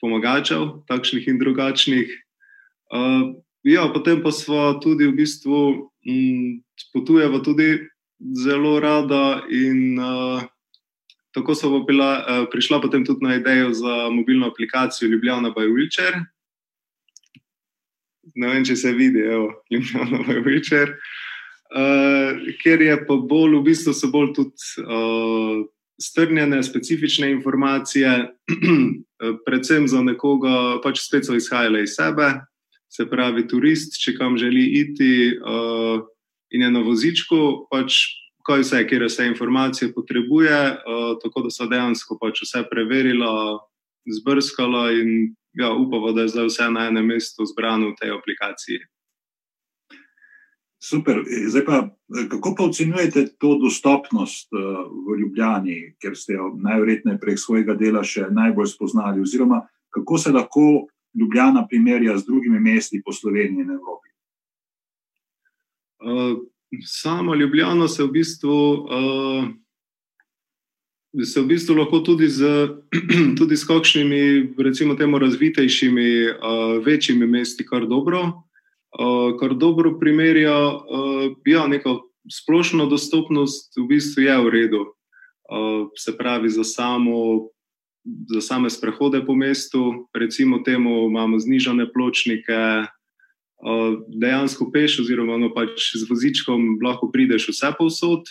pomagačev, 0.01 0.83
takšnih 0.87 1.27
in 1.27 1.39
drugačnih. 1.41 2.09
Uh, 2.91 3.35
ja, 3.67 3.87
potem 3.91 4.23
pa 4.23 4.31
smo 4.31 4.79
tudi 4.83 5.07
v 5.09 5.17
bistvu 5.19 5.59
um, 5.91 6.61
potujemo 6.95 7.43
tudi 7.43 7.81
zelo 8.37 8.79
rada 8.79 9.43
in 9.49 9.99
uh, 9.99 10.41
Tako 11.31 11.55
so 11.55 11.69
bila, 11.87 12.27
uh, 12.27 12.43
prišla 12.51 12.81
potem 12.83 13.05
tudi 13.07 13.23
na 13.23 13.39
idejo 13.39 13.71
za 13.71 14.11
mobilno 14.11 14.51
aplikacijo 14.51 15.07
Ljubljana 15.07 15.53
by 15.55 15.63
Wheelchair. 15.63 16.17
Ne 18.35 18.47
vem, 18.51 18.65
če 18.67 18.75
se 18.75 18.91
vidi, 18.91 19.23
evo, 19.23 19.63
Ljubljana 19.71 20.19
by 20.27 20.43
Wheelchair. 20.43 20.91
Uh, 20.91 21.30
ker 22.63 22.81
je 22.81 22.95
pa 23.07 23.15
bolj, 23.15 23.59
v 23.59 23.63
bistvu 23.69 23.93
so 23.95 24.09
bolj 24.11 24.33
tudi 24.35 24.83
uh, 24.83 25.63
strnjene, 26.01 26.63
specifične 26.63 27.31
informacije, 27.31 28.11
predvsem 29.45 29.87
za 29.87 30.01
nekoga, 30.03 30.81
pač 30.83 31.03
spet 31.05 31.27
so 31.27 31.37
izhajale 31.37 31.85
iz 31.85 31.95
sebe, 31.95 32.33
se 32.91 33.05
pravi, 33.07 33.45
turist, 33.47 33.95
če 34.01 34.17
kam 34.17 34.37
želi 34.37 34.65
iti 34.81 35.37
uh, 35.37 36.01
in 36.51 36.65
je 36.67 36.71
na 36.71 36.81
vozičku, 36.83 37.69
pač 37.71 38.03
kaj 38.47 38.65
vse, 38.65 38.81
kjer 38.89 39.05
vse 39.05 39.27
informacije 39.29 39.93
potrebuje, 39.95 40.57
uh, 40.75 41.11
tako 41.23 41.45
da 41.45 41.53
so 41.53 41.69
dejansko 41.71 42.17
pač 42.19 42.43
vse 42.43 42.65
preverila, 42.67 43.61
zbrskala 44.09 44.89
in 44.97 45.35
ja, 45.53 45.71
upava, 45.71 46.11
da 46.11 46.25
je 46.25 46.33
zdaj 46.33 46.49
vse 46.49 46.71
na 46.73 46.87
enem 46.89 47.13
mestu 47.13 47.45
zbrano 47.45 47.93
v 47.93 47.99
tej 48.01 48.17
aplikaciji. 48.17 48.81
Super. 50.83 51.23
Zdaj 51.47 51.65
pa, 51.65 51.89
kako 52.29 52.55
pa 52.57 52.63
ocenjujete 52.63 53.27
to 53.37 53.57
dostopnost 53.61 54.49
uh, 54.53 54.59
v 54.89 55.19
Ljubljani, 55.19 55.93
ker 56.01 56.17
ste 56.17 56.33
jo 56.33 56.55
najverjetneje 56.57 57.19
prek 57.21 57.37
svojega 57.39 57.75
dela 57.77 58.01
še 58.03 58.31
najbolj 58.33 58.71
spoznali, 58.73 59.21
oziroma 59.21 59.61
kako 59.93 60.17
se 60.17 60.33
lahko 60.33 60.87
Ljubljana 61.13 61.67
primerja 61.69 62.17
z 62.17 62.25
drugimi 62.25 62.59
mesti 62.59 63.01
po 63.05 63.13
Sloveniji 63.13 63.61
in 63.61 63.75
Evropi? 63.77 64.09
Uh, 66.01 66.41
sama 66.85 67.35
Ljubljana 67.35 67.87
se 67.87 68.03
v 68.03 68.11
bistvu. 68.11 68.61
Uh, 68.89 69.49
Se 71.11 71.41
v 71.41 71.43
bistvu 71.43 71.75
lahko 71.75 71.99
tudi 72.07 72.29
z, 72.31 72.47
tudi 73.39 73.57
s 73.59 73.67
kakšnimi, 73.67 74.55
recimo, 74.55 74.95
temu 74.95 75.19
razvitejšimi, 75.19 76.07
večjimi 76.85 77.27
mesti, 77.27 77.65
kar 77.67 77.83
dobro, 77.83 78.47
uh, 78.99 79.37
kar 79.39 79.55
dobro 79.55 79.97
primerja. 79.99 80.55
Uh, 80.67 81.31
ja, 81.45 81.67
neka 81.67 81.99
splošna 82.31 82.85
dostopnost 82.85 83.77
v 83.77 83.87
bistvu 83.87 84.27
je 84.27 84.37
v 84.37 84.49
redu. 84.49 84.81
Uh, 85.51 85.87
se 85.97 86.17
pravi, 86.17 86.49
za 86.49 86.63
samo 86.63 87.49
za 88.29 88.41
same 88.41 88.69
sprehode 88.69 89.25
po 89.25 89.35
mestu, 89.35 90.09
recimo 90.13 90.59
temu 90.59 91.05
imamo 91.05 91.39
znižene 91.39 91.85
pločnike, 91.93 92.89
dejansko 94.07 94.71
peš, 94.73 94.99
oziroma 95.05 95.37
no, 95.37 95.51
pač 95.53 95.93
z 95.93 96.09
vozičkom 96.09 96.81
lahko 96.81 97.11
prideš 97.13 97.51
vse 97.51 97.69
povsod. 97.77 98.25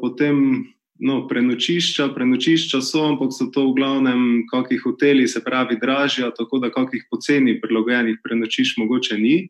Potem 0.00 0.62
no, 1.02 1.22
prenočišča, 1.28 2.08
prenočišča 2.14 2.80
so, 2.84 3.02
ampak 3.10 3.34
so 3.34 3.48
to 3.50 3.66
v 3.68 3.74
glavnem 3.80 4.22
kakšni 4.50 4.78
hoteli, 4.84 5.26
se 5.28 5.42
pravi, 5.44 5.76
dražja, 5.80 6.30
tako 6.36 6.62
da 6.62 6.70
kakšnih 6.70 7.08
poceni 7.10 7.58
prilagojenih 7.60 8.22
prenočišč 8.22 8.78
mogoče 8.78 9.18
ni. 9.18 9.48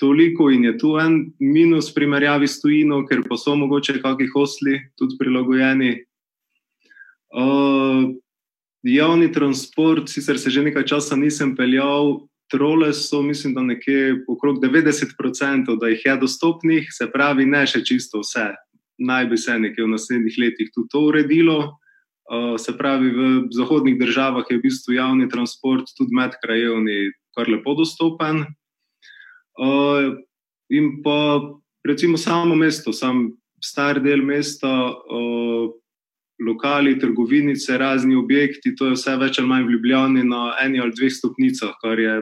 Toliko 0.00 0.50
in 0.50 0.64
je 0.66 0.78
tu 0.78 0.96
en 0.98 1.20
minus 1.38 1.92
v 1.92 2.00
primerjavi 2.00 2.48
s 2.48 2.58
tujino, 2.60 3.04
ker 3.06 3.22
pa 3.28 3.38
so 3.38 3.54
mogoče 3.54 4.00
kakšni 4.02 4.32
hostli 4.34 4.80
tudi 4.98 5.18
prilagojeni 5.20 5.92
Uh, 7.32 8.12
javni 8.82 9.32
transport, 9.32 10.08
sicer 10.08 10.38
se 10.38 10.50
že 10.50 10.62
nekaj 10.62 10.84
časa 10.84 11.16
nisem 11.16 11.56
peljal, 11.56 12.28
trole 12.52 12.92
so, 12.92 13.22
mislim, 13.22 13.54
da 13.54 13.62
nekje 13.62 14.24
okrog 14.28 14.60
90%, 14.60 15.78
da 15.80 15.88
jih 15.88 16.02
je 16.04 16.16
dostopnih, 16.16 16.88
se 16.92 17.08
pravi, 17.08 17.46
ne 17.46 17.64
še 17.66 17.80
čisto 17.84 18.20
vse. 18.20 18.52
Naj 19.02 19.26
bi 19.30 19.36
se 19.36 19.58
nekje 19.58 19.84
v 19.84 19.92
naslednjih 19.94 20.38
letih 20.38 20.70
tudi 20.74 20.90
to 20.92 21.06
uredilo. 21.10 21.58
Uh, 22.32 22.54
se 22.56 22.72
pravi, 22.78 23.10
v 23.10 23.22
zahodnih 23.52 23.98
državah 23.98 24.46
je 24.50 24.56
v 24.56 24.62
bistvu 24.62 24.94
javni 24.94 25.28
transport, 25.28 25.90
tudi 25.98 26.14
medkrajevni, 26.14 27.10
kar 27.36 27.50
lepo 27.50 27.74
dostopen. 27.74 28.46
Uh, 29.58 30.16
in 30.70 31.02
pa 31.02 31.42
recimo 31.84 32.16
samo 32.16 32.54
mesto, 32.54 32.92
sam 32.92 33.32
star 33.60 34.00
del 34.00 34.22
mesta. 34.22 34.70
Uh, 35.10 35.74
lokali, 36.46 36.98
trgovinice, 36.98 37.78
razni 37.78 38.16
objekti, 38.16 38.74
to 38.76 38.86
je 38.86 38.96
vse 38.96 39.16
več 39.16 39.38
ali 39.38 39.48
manj 39.48 39.66
v 39.66 39.76
Ljubljani 39.76 40.24
na 40.26 40.56
eni 40.62 40.80
ali 40.80 40.94
dveh 40.96 41.12
stopnicah, 41.12 41.76
kar 41.82 42.00
je 42.00 42.16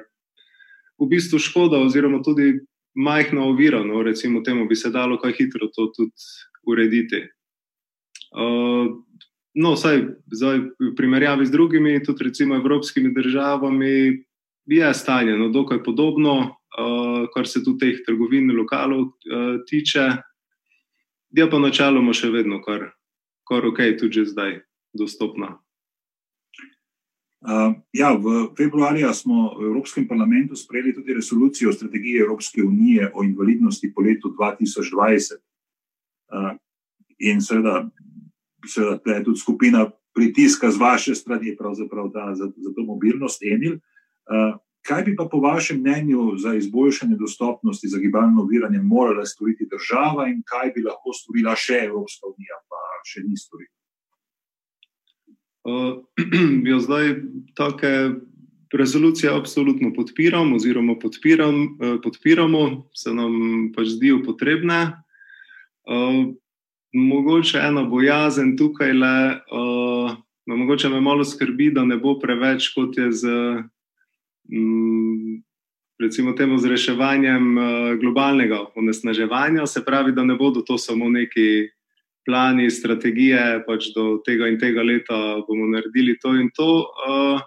v 1.00 1.08
bistvu 1.08 1.40
škoda, 1.40 1.80
oziroma 1.80 2.20
tudi 2.24 2.52
majhna 2.94 3.46
ovira. 3.48 3.82
No, 3.84 4.02
recimo, 4.02 4.42
temu 4.44 4.66
bi 4.68 4.76
se 4.76 4.90
dalo 4.90 5.18
kaj 5.18 5.36
hitro 5.38 5.70
to 5.74 5.88
tudi 5.96 6.12
urediti. 6.70 7.24
Uh, 8.30 8.92
no, 9.54 9.74
vsaj 9.74 10.04
zdaj, 10.32 10.62
v 10.78 10.94
primerjavi 10.96 11.46
z 11.46 11.54
drugimi, 11.54 11.98
tudi 12.04 12.30
recimo 12.30 12.56
evropskimi 12.56 13.14
državami, 13.14 14.22
je 14.70 14.94
stanje 14.94 15.34
no, 15.38 15.48
dokaj 15.50 15.82
podobno, 15.82 16.36
uh, 16.38 17.26
kar 17.34 17.48
se 17.48 17.64
tudi 17.64 17.86
teh 17.86 18.04
trgovin 18.06 18.50
in 18.50 18.56
lokalov 18.62 19.10
uh, 19.10 19.58
tiče. 19.66 20.08
Je 21.30 21.46
pa 21.50 21.58
načeloma 21.62 22.14
še 22.14 22.30
vedno 22.30 22.58
kar 22.62 22.90
kar 23.50 23.66
ok, 23.66 23.78
tudi 23.98 24.22
zdaj 24.26 24.60
dostopna. 24.94 25.58
Uh, 27.40 27.74
ja, 27.92 28.12
v 28.14 28.52
februarju 28.54 29.10
smo 29.16 29.56
v 29.58 29.72
Evropskem 29.72 30.04
parlamentu 30.06 30.56
sprejeli 30.56 30.92
tudi 30.94 31.16
resolucijo 31.16 31.70
o 31.70 31.72
strategiji 31.72 32.20
Evropske 32.20 32.62
unije 32.62 33.10
o 33.14 33.24
invalidnosti 33.24 33.92
po 33.94 34.02
letu 34.02 34.30
2020. 34.38 35.40
Uh, 36.30 36.56
in 37.18 37.42
seveda, 37.42 37.90
seveda 38.66 39.14
je 39.18 39.24
tudi 39.24 39.38
skupina 39.38 39.90
pritiska 40.14 40.70
z 40.70 40.76
vaše 40.76 41.14
strani 41.14 41.56
da, 42.12 42.34
za, 42.34 42.50
za 42.56 42.70
to 42.76 42.82
mobilnost, 42.82 43.42
Emil. 43.42 43.72
Uh, 43.74 44.58
kaj 44.82 45.04
bi 45.04 45.16
pa 45.16 45.28
po 45.30 45.40
vašem 45.40 45.80
mnenju 45.80 46.36
za 46.36 46.54
izboljšanje 46.54 47.16
dostopnosti 47.16 47.88
za 47.88 47.98
gibalno 47.98 48.42
oviranje 48.42 48.78
morala 48.82 49.26
storiti 49.26 49.68
država 49.70 50.28
in 50.28 50.42
kaj 50.46 50.72
bi 50.74 50.82
lahko 50.82 51.12
storila 51.12 51.56
še 51.56 51.84
Evropska 51.84 52.26
unija, 52.26 52.56
pa 52.68 52.80
še 53.04 53.22
ni 53.26 53.36
storila? 53.36 53.76
Uh, 55.60 56.00
jo 56.70 56.80
zdaj 56.80 57.14
take 57.54 58.10
rezolucije 58.72 59.32
absolutno 59.32 59.92
podpiram, 59.92 60.54
oziroma 60.54 60.94
podpiram, 60.98 61.62
uh, 61.64 61.98
podpiramo, 62.02 62.88
se 62.94 63.12
nam 63.14 63.72
pač 63.76 63.96
zdijo 63.98 64.22
potrebne. 64.24 65.02
Uh, 65.90 66.34
mogoče 66.94 67.58
ena 67.58 67.82
bojazen 67.82 68.56
tukaj 68.56 68.92
le, 68.94 69.40
uh, 69.50 70.12
mogoče 70.46 70.88
me 70.88 71.00
malo 71.00 71.24
skrbi, 71.24 71.70
da 71.74 71.84
ne 71.84 71.96
bo 71.98 72.14
preveč, 72.18 72.68
kot 72.74 72.98
je 72.98 73.10
z, 73.12 73.32
um, 74.54 75.42
recimo, 75.98 76.32
temu 76.38 76.58
z 76.58 76.70
reševanjem 76.70 77.58
uh, 77.58 77.64
globalnega 78.00 78.64
onesnaževanja. 78.78 79.66
Se 79.66 79.84
pravi, 79.84 80.12
da 80.12 80.24
ne 80.24 80.38
bodo 80.38 80.62
to 80.62 80.78
samo 80.78 81.10
neki 81.10 81.68
plani, 82.26 82.70
strategije, 82.70 83.64
pač 83.66 83.90
do 83.94 84.20
tega 84.26 84.46
in 84.46 84.58
tega 84.60 84.84
leta 84.86 85.40
bomo 85.48 85.66
naredili 85.74 86.18
to 86.22 86.36
in 86.38 86.50
to. 86.54 86.86
Uh, 87.08 87.40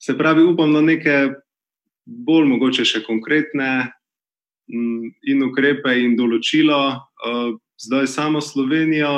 se 0.00 0.16
pravi, 0.18 0.42
upam 0.42 0.72
na 0.72 0.80
neke 0.80 1.34
bolj 2.06 2.46
mogoče 2.48 2.86
še 2.88 3.02
konkretne 3.04 3.90
in 4.68 5.42
ukrepe 5.46 5.94
in 6.02 6.16
določila. 6.18 7.00
Uh, 7.24 7.56
zdaj, 7.80 8.06
samo 8.12 8.42
Slovenija, 8.44 9.10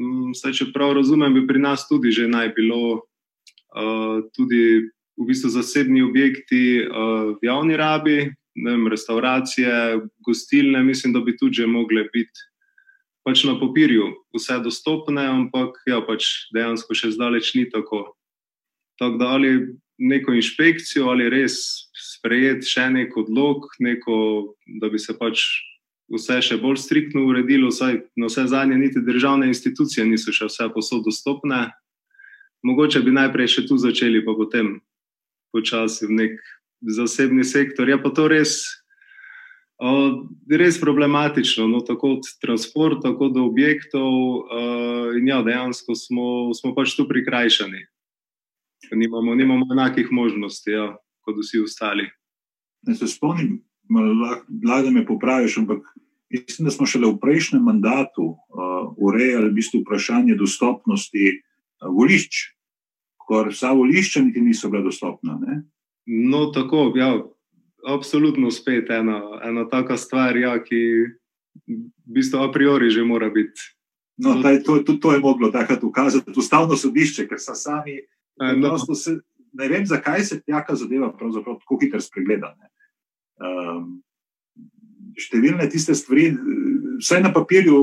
um, 0.00 0.34
saj 0.34 0.56
če 0.58 0.70
prav 0.74 0.96
razumem, 0.98 1.38
bi 1.38 1.46
pri 1.46 1.62
nas 1.62 1.86
tudi 1.88 2.12
že 2.14 2.28
naj 2.28 2.52
bilo. 2.58 3.04
Uh, 3.68 4.24
tudi 4.34 4.88
v 5.18 5.26
bistvu 5.28 5.50
zasebni 5.52 6.02
objekti 6.02 6.82
uh, 6.82 7.34
v 7.36 7.46
javni 7.46 7.76
rabi, 7.76 8.30
ne 8.58 8.70
vem, 8.74 8.86
restauracije, 8.90 10.00
gostilne, 10.24 10.82
mislim, 10.82 11.12
da 11.12 11.20
bi 11.20 11.36
tudi 11.36 11.62
že 11.62 11.66
mogle 11.66 12.06
biti 12.12 12.48
pač 13.28 13.44
na 13.44 13.58
papirju 13.60 14.08
vse 14.32 14.56
dostopne, 14.64 15.20
ampak 15.28 15.76
ja, 15.84 16.00
pač 16.00 16.48
dejansko 16.56 16.96
še 16.96 17.12
zdaleč 17.12 17.52
ni 17.58 17.66
tako. 17.68 18.16
Tako 18.96 19.20
da 19.20 19.34
ali 19.36 19.50
neko 20.00 20.32
inšpekcijo, 20.32 21.10
ali 21.12 21.28
res 21.28 21.87
sprejeti 22.18 22.66
še 22.66 22.88
nek 22.94 23.16
odlog, 23.16 23.70
neko, 23.80 24.18
da 24.80 24.90
bi 24.90 24.98
se 24.98 25.14
pač 25.18 25.44
vse 26.12 26.40
še 26.44 26.58
bolj 26.60 26.80
striktno 26.82 27.26
uredilo, 27.28 27.70
saj 27.74 28.02
na 28.18 28.30
vse 28.30 28.48
zadnje 28.50 28.78
niti 28.80 29.04
državne 29.04 29.48
institucije 29.50 30.06
niso 30.08 30.34
še 30.34 30.48
vse 30.48 30.68
posod 30.74 31.04
dostopne. 31.06 31.68
Mogoče 32.66 33.04
bi 33.06 33.14
najprej 33.14 33.52
še 33.54 33.66
tu 33.68 33.78
začeli, 33.78 34.24
pa 34.26 34.34
potem 34.34 34.80
počasi 35.54 36.08
v 36.08 36.18
nek 36.24 36.34
zasebni 36.82 37.46
sektor. 37.46 37.88
Je 37.88 37.98
pa 38.02 38.10
to 38.10 38.26
res 38.28 38.66
Uh, 39.78 40.26
res 40.50 40.74
problematično, 40.82 41.68
no, 41.70 41.78
tako 41.86 42.16
od 42.16 42.26
transporta, 42.42 43.12
tako 43.12 43.28
do 43.30 43.44
objektov. 43.46 44.10
Uh, 44.10 45.14
in 45.14 45.28
ja, 45.30 45.38
dejansko 45.46 45.94
smo, 45.94 46.50
smo 46.50 46.72
pač 46.74 46.96
tu 46.98 47.06
prikrajšani. 47.06 47.84
Nimamo, 48.90 49.36
nimamo 49.38 49.68
enakih 49.70 50.10
možnosti 50.10 50.74
ja, 50.74 50.88
kot 51.28 51.36
vsi 51.42 51.60
ostali. 51.60 52.08
Ne 52.88 52.94
se 52.96 53.06
spomnim, 53.10 53.58
da 54.48 54.90
me 54.90 55.04
popraviš, 55.06 55.58
ampak 55.60 55.84
mislim, 56.30 56.68
da 56.68 56.72
smo 56.72 56.86
šele 56.86 57.12
v 57.12 57.20
prejšnjem 57.20 57.62
mandatu 57.62 58.24
uh, 58.32 58.92
urejali 58.96 59.50
v 59.50 59.58
bistvu 59.60 59.82
vprašanje 59.82 60.36
dostopnosti 60.40 61.24
uh, 61.28 61.88
volišč, 61.92 62.44
ker 63.28 63.52
vsa 63.52 63.74
volišča 63.76 64.24
niti 64.24 64.40
niso 64.40 64.70
bila 64.72 64.86
dostopna. 64.88 65.36
Ne? 65.40 65.62
No, 66.06 66.48
tako, 66.54 66.92
ja 66.96 67.12
absolutno 67.86 68.50
spet 68.50 68.90
ena, 68.90 69.22
ena 69.44 69.68
taka 69.68 69.96
stvar, 69.96 70.36
ja, 70.36 70.56
ki 70.64 70.80
v 71.66 71.80
bistvu 72.04 72.42
a 72.42 72.52
priori 72.52 72.90
že 72.90 73.04
mora 73.04 73.30
biti. 73.30 73.60
No, 74.18 74.42
taj, 74.42 74.62
to, 74.66 74.82
to, 74.82 74.98
to 74.98 75.12
je 75.14 75.20
moglo 75.22 75.50
takrat 75.50 75.84
ukazati 75.84 76.32
ustavno 76.36 76.76
sodišče, 76.76 77.28
ker 77.30 77.38
so 77.38 77.54
sami. 77.54 78.00
E, 78.38 78.56
no. 78.58 78.74
se, 78.78 79.20
ne 79.52 79.68
vem, 79.68 79.86
zakaj 79.86 80.24
se 80.24 80.40
taka 80.42 80.74
zadeva 80.74 81.12
tako 81.12 81.78
hitro 81.80 82.00
spregleda. 82.00 82.54
Um, 83.38 84.00
številne 85.18 85.68
tiste 85.70 85.94
stvari, 85.98 86.32
vse 86.98 87.20
na 87.22 87.32
papirju, 87.34 87.78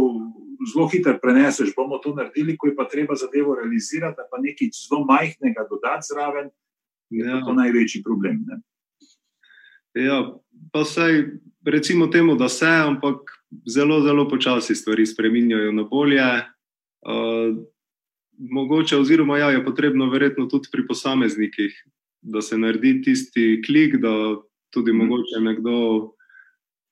zelo 0.72 0.88
hitro 0.91 1.15
preneseš. 1.22 1.74
bomo 1.75 2.00
to 2.03 2.15
naredili, 2.15 2.57
ko 2.57 2.67
je 2.67 2.75
pa 2.75 2.88
treba 2.89 3.15
zadevo 3.15 3.55
realizirati, 3.55 4.27
pa 4.31 4.38
nekaj 4.41 4.72
zelo 4.74 5.03
majhnega 5.05 5.67
dodati 5.69 6.07
zraven, 6.12 6.50
ja. 7.10 7.36
je 7.36 7.41
to 7.45 7.53
največji 7.53 8.03
problem. 8.03 8.43
Ne? 8.48 8.62
Ja, 9.95 10.36
pa 10.72 10.84
vsaj 10.84 11.24
recimo 11.65 12.07
temu, 12.07 12.36
da 12.36 12.50
se, 12.50 12.67
ampak 12.67 13.31
zelo, 13.67 14.01
zelo 14.01 14.27
počasi 14.29 14.75
stvari 14.75 15.05
spreminjajo 15.05 15.72
na 15.72 15.84
bolje. 15.84 16.25
Uh, 17.05 17.55
mogoče, 18.38 18.98
oziroma, 18.98 19.38
ja, 19.38 19.50
je 19.51 19.65
potrebno 19.65 20.10
verjetno 20.10 20.46
tudi 20.51 20.70
pri 20.72 20.88
posameznikih 20.88 21.75
da 22.25 22.42
se 22.42 22.58
naredi 22.58 23.01
tisti 23.01 23.62
klik, 23.65 23.96
da 24.01 24.36
tudi 24.74 24.94
mm. 24.94 24.98
mogoče 24.98 25.39
nekdo, 25.42 25.77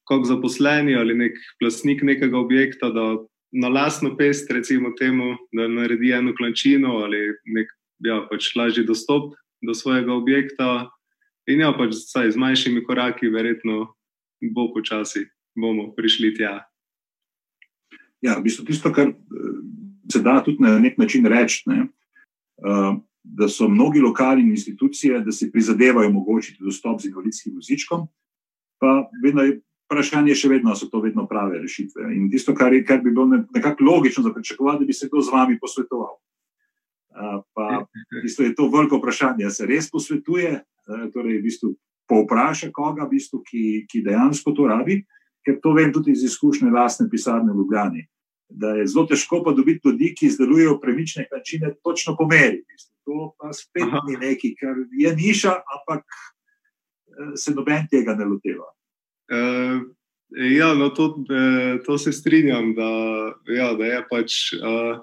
kot 0.04 0.28
zaposleni 0.28 0.96
ali 0.96 1.16
nek 1.16 1.38
plasnik 1.60 2.04
nekega 2.04 2.38
objekta, 2.38 2.90
da 2.90 3.18
na 3.52 3.70
lastno 3.70 4.18
pest, 4.18 4.52
recimo, 4.52 4.94
temu, 5.00 5.36
da 5.52 5.68
naredi 5.68 6.12
eno 6.12 6.34
klančino 6.38 6.98
ali 7.06 7.18
nek 7.46 7.72
ja, 8.06 8.22
pač 8.30 8.56
lažji 8.56 8.86
dostop 8.86 9.34
do 9.62 9.74
svojega 9.74 10.14
objekta. 10.14 10.90
In 11.48 11.62
ja, 11.62 11.74
pač 11.78 11.96
saj, 12.08 12.32
z 12.32 12.40
manjšimi 12.40 12.84
koraki, 12.84 13.30
verjetno 13.30 13.94
bo 14.54 14.70
počasi 14.74 15.26
bomo 15.56 15.92
prišli 15.96 16.34
tja. 16.38 16.60
Ja, 18.24 18.38
v 18.40 18.46
bistvu 18.46 18.66
tisto, 18.68 18.92
kar 18.96 19.12
se 20.12 20.22
da 20.22 20.42
tudi 20.44 20.64
na 20.64 20.80
nek 20.80 20.98
način 20.98 21.26
reči, 21.26 21.64
ne, 21.66 21.88
da 23.24 23.48
so 23.48 23.68
mnogi 23.70 24.02
lokalni 24.02 24.50
institucije, 24.50 25.20
da 25.20 25.32
si 25.32 25.52
prizadevajo 25.52 26.10
omogočiti 26.10 26.64
dostop 26.64 27.02
z 27.02 27.08
invalidskim 27.08 27.56
vozičkom, 27.56 28.08
pa 28.80 29.10
vedno 29.24 29.42
je 29.48 29.62
vprašanje, 29.88 30.36
še 30.36 30.50
vedno 30.50 30.76
so 30.76 30.90
to 30.92 31.00
vedno 31.04 31.28
prave 31.28 31.62
rešitve. 31.62 32.10
In 32.16 32.28
tisto, 32.32 32.56
kar, 32.56 32.74
je, 32.74 32.84
kar 32.86 33.02
bi 33.04 33.12
bilo 33.12 33.28
nekako 33.54 33.84
logično 33.84 34.24
za 34.24 34.34
pričakovati, 34.34 34.84
da 34.84 34.86
bi 34.86 34.94
se 34.94 35.08
kdo 35.08 35.22
z 35.22 35.32
vami 35.32 35.60
posvetoval. 35.60 36.18
Pa 37.54 37.68
v 37.86 38.22
bistvu 38.24 38.50
je 38.50 38.56
to 38.58 38.68
veliko 38.74 38.98
vprašanje, 38.98 39.50
se 39.54 39.68
res 39.70 39.90
posvetuje, 39.92 40.64
torej 41.14 41.40
v 41.40 41.44
bistvu 41.46 41.76
povpraša 42.10 42.72
koga, 42.74 43.06
v 43.06 43.16
bistvu, 43.16 43.44
ki, 43.46 43.86
ki 43.90 44.04
dejansko 44.04 44.52
to 44.52 44.68
rabi, 44.68 45.04
ker 45.46 45.60
to 45.64 45.74
vem 45.78 45.94
tudi 45.94 46.12
iz 46.12 46.24
izkušnje 46.26 46.72
lastne 46.72 47.08
pisarne 47.12 47.54
v 47.54 47.62
Ljubljani. 47.62 48.04
Da 48.50 48.76
je 48.78 48.88
zelo 48.88 49.06
težko 49.10 49.42
pa 49.46 49.52
dobiti 49.52 49.88
ljudi, 49.88 50.14
ki 50.18 50.26
izdelujejo 50.26 50.80
premične 50.82 51.26
načine, 51.32 51.74
točno 51.84 52.16
po 52.18 52.28
meri. 52.28 52.64
To 53.06 53.34
pa 53.40 53.54
spet 53.54 53.88
Aha. 53.88 54.02
ni 54.08 54.18
nekaj, 54.18 54.54
kar 54.60 54.78
je 54.92 55.16
niša, 55.16 55.54
ampak 55.78 56.04
eh, 56.04 57.34
se 57.36 57.54
noben 57.56 57.88
tega 57.92 58.16
ne 58.16 58.26
loteva. 58.26 58.70
Uh, 59.34 59.82
ja, 60.30 60.74
no, 60.76 60.90
to, 60.90 61.06
uh, 61.06 61.80
to 61.86 61.98
se 61.98 62.12
strinjam, 62.12 62.74
da, 62.76 62.92
ja, 63.48 63.74
da 63.74 63.86
je 63.86 64.04
pač. 64.10 64.38
Uh, 64.60 65.02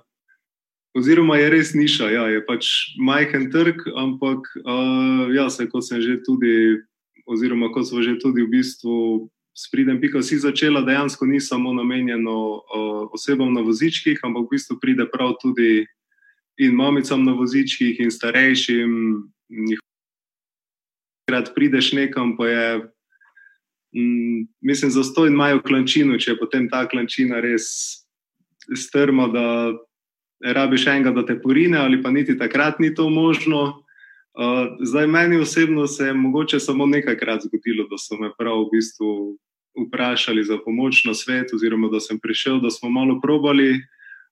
oziroma, 0.95 1.37
je 1.39 1.51
res 1.51 1.75
niša, 1.75 2.11
ja, 2.11 2.25
je 2.31 2.41
pač 2.47 2.69
majhen 2.99 3.51
trg, 3.51 3.83
ampak 3.97 4.49
uh, 4.65 5.31
ja, 5.35 5.49
se, 5.51 5.69
kot 5.71 5.87
sem 5.87 6.03
že 6.03 6.19
tudi, 6.27 6.81
oziroma 7.31 7.71
kot 7.75 7.89
smo 7.89 8.03
že 8.03 8.19
tudi 8.19 8.43
v 8.43 8.53
bistvu 8.59 9.31
s 9.61 9.69
pridem, 9.69 10.01
pika 10.01 10.23
si 10.23 10.39
začela, 10.41 10.81
dejansko 10.81 11.27
ni 11.27 11.41
samo 11.41 11.73
namenjeno 11.73 12.37
uh, 12.57 13.13
osebam 13.13 13.53
na 13.53 13.61
vozičkih, 13.61 14.21
ampak 14.25 14.47
v 14.47 14.57
bistvu 14.57 14.79
pride 14.81 15.05
prav 15.13 15.35
tudi 15.43 15.85
in 16.57 16.73
mamicam 16.77 17.25
na 17.25 17.35
vozičkih, 17.37 18.01
in 18.01 18.09
starejšim. 18.11 18.95
Krat 21.29 21.53
prideš 21.55 21.93
nekam, 21.93 22.33
pa 22.39 22.49
je, 22.49 22.65
mm, 23.97 24.49
mislim, 24.65 24.91
za 24.91 25.05
to 25.15 25.27
in 25.29 25.37
imajo 25.37 25.61
klančino, 25.61 26.17
če 26.17 26.33
je 26.33 26.39
potem 26.41 26.69
ta 26.73 26.87
klančina 26.89 27.43
res 27.45 27.69
strma, 28.77 29.29
da 29.29 29.45
rabiš 30.41 30.89
enega, 30.89 31.13
da 31.13 31.27
te 31.27 31.37
porine, 31.37 31.77
ali 31.79 32.01
pa 32.03 32.09
niti 32.11 32.39
takrat 32.39 32.81
ni 32.81 32.95
to 32.95 33.11
možno. 33.13 33.85
Uh, 34.33 34.73
zdaj, 34.81 35.07
meni 35.07 35.37
osebno 35.37 35.85
se 35.87 36.07
je 36.07 36.17
mogoče 36.17 36.61
samo 36.61 36.87
nekajkrat 36.87 37.45
zgodilo, 37.45 37.89
da 37.93 38.01
so 38.01 38.17
me 38.17 38.33
prav 38.39 38.65
v 38.65 38.69
bistvu 38.73 39.37
vprašali 39.79 40.45
za 40.45 40.59
pomoč 40.65 41.05
na 41.05 41.15
svet, 41.15 41.55
oziroma 41.55 41.89
da 41.89 42.01
sem 42.01 42.19
prišel, 42.19 42.61
da 42.61 42.71
smo 42.71 42.91
malo 42.91 43.21
probali. 43.23 43.81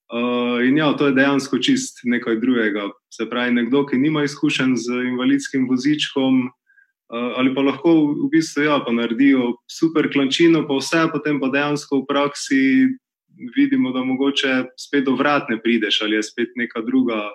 Uh, 0.09 0.65
in 0.65 0.79
ja, 0.79 0.93
to 0.97 1.07
je 1.07 1.13
dejansko 1.13 1.59
čist 1.59 2.01
nekaj 2.05 2.41
drugega. 2.41 2.89
Se 3.13 3.29
pravi, 3.29 3.53
nekdo, 3.55 3.85
ki 3.87 3.99
nima 4.01 4.25
izkušenj 4.25 4.77
z 4.77 5.03
invalidskim 5.11 5.67
vozičkom, 5.69 6.47
uh, 6.49 7.33
ali 7.37 7.53
pa 7.55 7.63
lahko 7.63 7.93
v 8.17 8.31
bistvu 8.33 8.65
ja, 8.65 8.79
pa 8.87 8.93
naredijo 8.93 9.59
super 9.69 10.09
klančino, 10.13 10.65
pa 10.69 10.81
vse, 10.81 11.05
potem 11.13 11.41
pa 11.41 11.53
dejansko 11.53 12.01
v 12.01 12.09
praksi 12.09 12.63
vidimo, 13.57 13.93
da 13.93 14.05
mogoče 14.05 14.65
spet 14.81 15.05
do 15.05 15.15
vrat 15.15 15.51
ne 15.53 15.61
prideš, 15.63 16.01
ali 16.03 16.17
je 16.17 16.23
spet 16.23 16.57
neka 16.57 16.81
druga 16.81 17.29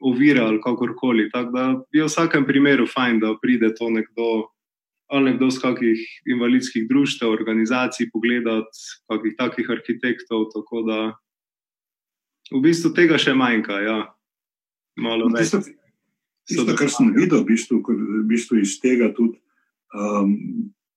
ovira 0.00 0.46
ali 0.46 0.60
kakorkoli. 0.60 1.30
Tako 1.30 1.52
da 1.52 1.64
je 1.92 2.02
v 2.02 2.08
vsakem 2.08 2.46
primeru 2.46 2.86
fajn, 2.86 3.20
da 3.20 3.36
pride 3.42 3.74
to 3.74 3.90
nekdo 3.90 4.48
ali 5.10 5.30
nekdo 5.30 5.50
z 5.50 5.58
kakih 5.58 6.00
invalidskih 6.30 6.86
društev, 6.88 7.30
organizacij, 7.30 8.10
pogledati 8.12 8.84
kakih 9.10 9.34
takih 9.38 9.70
arhitektov. 9.70 10.46
Tako 10.54 10.82
da 10.86 10.98
v 12.50 12.62
bistvu 12.62 12.94
tega 12.94 13.18
še 13.18 13.34
manjka. 13.34 13.80
Ja. 13.82 13.98
Malo 15.00 15.30
no, 15.30 15.38
več. 15.38 15.54
Tisto, 16.50 16.74
kar 16.74 16.90
sem 16.90 17.12
videl, 17.14 17.44
v 17.44 17.52
bistvu, 17.52 17.78
v 17.84 18.24
bistvu 18.26 18.58
iz 18.62 18.78
tega, 18.82 19.10
tudi, 19.14 19.38
um, 19.94 20.32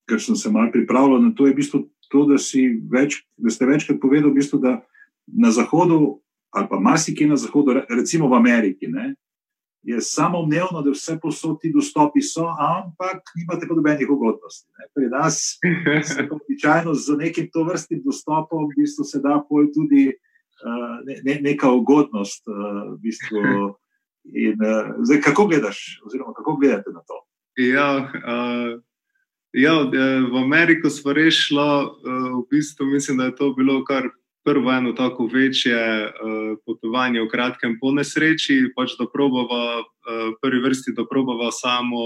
ker 0.10 0.22
sem 0.22 0.38
se 0.40 0.50
malo 0.50 0.72
pripravljal 0.74 1.22
na 1.22 1.34
to, 1.38 1.46
je 1.46 1.54
v 1.54 1.60
bistvu 1.60 1.82
to, 2.10 2.24
da, 2.30 2.40
več, 2.94 3.20
da 3.38 3.54
ste 3.54 3.68
večkrat 3.70 4.00
povedali, 4.02 4.32
v 4.32 4.40
bistvu, 4.40 4.62
da 4.64 4.80
na 5.30 5.52
Zahodu, 5.54 6.00
ali 6.54 6.70
pa 6.70 6.80
marsikaj 6.82 7.30
na 7.30 7.38
Zahodu, 7.38 7.84
recimo 7.90 8.32
v 8.32 8.40
Ameriki, 8.40 8.90
ne, 8.90 9.14
je 9.84 10.02
samo 10.02 10.40
umevno, 10.40 10.82
da 10.82 10.92
vse 10.92 11.20
posod 11.22 11.60
ti 11.62 11.72
dostopi 11.74 12.22
so, 12.22 12.48
ampak 12.48 13.22
nimate 13.36 13.68
pa 13.68 13.76
nobenih 13.76 14.10
ugodnosti. 14.10 14.70
Ne. 14.80 14.86
Pri 14.96 15.10
nas 15.12 15.60
se 16.08 16.28
običajno 16.32 16.94
z 16.94 17.18
nekim 17.18 17.50
to 17.54 17.64
vrstnim 17.64 18.02
dostopom 18.06 18.66
v 18.66 18.76
bistvu 18.78 19.04
se 19.04 19.20
da 19.20 19.44
pol 19.50 19.68
tudi 19.76 20.08
uh, 20.08 20.96
ne, 21.06 21.20
ne, 21.24 21.40
neka 21.42 21.72
ugodnost. 21.72 22.48
Uh, 22.48 22.96
v 22.96 22.98
bistvu. 23.04 23.40
In, 24.24 24.56
uh, 24.64 24.96
zdaj, 25.04 25.20
kako 25.22 25.48
gledaš, 25.52 26.00
oziroma 26.06 26.32
kako 26.34 26.56
gledate 26.56 26.90
na 26.96 27.02
to? 27.04 27.18
Ja, 27.60 28.08
uh, 28.08 28.80
ja, 29.52 29.74
v 30.32 30.38
Ameriko 30.40 30.90
smo 30.90 31.14
rešili, 31.14 31.60
uh, 31.60 32.40
v 32.40 32.46
bistvu 32.50 32.86
mislim, 32.86 33.18
da 33.18 33.26
je 33.26 33.36
to 33.36 33.52
bilo 33.54 33.84
kar 33.84 34.08
prvo 34.44 34.72
eno 34.72 34.94
tako 34.94 35.26
večje 35.34 36.06
uh, 36.06 36.58
potovanje 36.66 37.22
v 37.22 37.30
kratkem 37.32 37.78
po 37.82 37.92
nesreči, 37.92 38.74
pač 38.76 38.98
da 39.00 39.08
probava, 39.08 39.84
uh, 39.84 40.34
prvi 40.42 40.62
vrsti, 40.64 40.96
da 40.98 41.08
probava 41.10 41.52
samo 41.52 42.00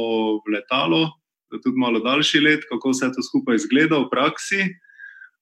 letalo, 0.46 1.10
da 1.52 1.62
tudi 1.64 1.78
malo 1.78 2.00
daljši 2.00 2.40
let, 2.40 2.68
kako 2.70 2.94
se 2.94 3.12
to 3.16 3.24
skupaj 3.24 3.56
izgleda 3.56 3.98
v 3.98 4.10
praksi. 4.12 4.68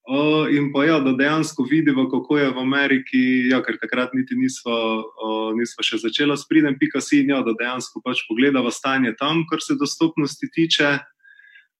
Uh, 0.06 0.46
in 0.54 0.70
pa 0.70 0.86
ja, 0.86 1.00
da 1.02 1.16
dejansko 1.18 1.64
vidimo, 1.66 2.06
kako 2.10 2.38
je 2.38 2.50
v 2.54 2.62
Ameriki, 2.62 3.24
ja, 3.50 3.58
ker 3.66 3.80
takrat 3.82 4.14
niti 4.14 4.38
nismo, 4.38 4.76
uh, 5.02 5.50
nismo 5.58 5.82
še 5.82 5.98
začeli 5.98 6.38
s 6.38 6.46
pridem, 6.46 6.78
pika 6.78 7.02
si 7.02 7.24
in 7.24 7.34
ja, 7.34 7.42
da 7.42 7.56
dejansko 7.58 8.04
pač 8.06 8.22
pogledamo 8.30 8.70
stanje 8.70 9.16
tam, 9.18 9.48
kar 9.50 9.66
se 9.66 9.74
dostopnosti 9.82 10.52
tiče. 10.54 10.92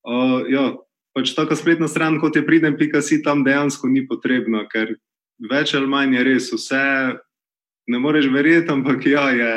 Uh, 0.02 0.42
ja, 0.50 0.74
pač 1.16 1.32
taka 1.32 1.56
spletna 1.56 1.88
stran, 1.88 2.20
kot 2.20 2.36
je 2.36 2.44
pridem, 2.44 2.76
pika 2.76 3.00
si 3.02 3.22
tam 3.24 3.46
dejansko 3.48 3.88
ni 3.88 4.04
potrebna, 4.04 4.66
ker 4.68 4.98
več 5.40 5.72
ali 5.78 5.88
manj 5.88 6.20
je 6.20 6.28
res 6.28 6.52
vse. 6.52 6.84
Ne 7.88 8.02
moreš 8.02 8.28
verjeti, 8.34 8.72
ampak 8.74 9.06
ja, 9.08 9.30
je, 9.32 9.56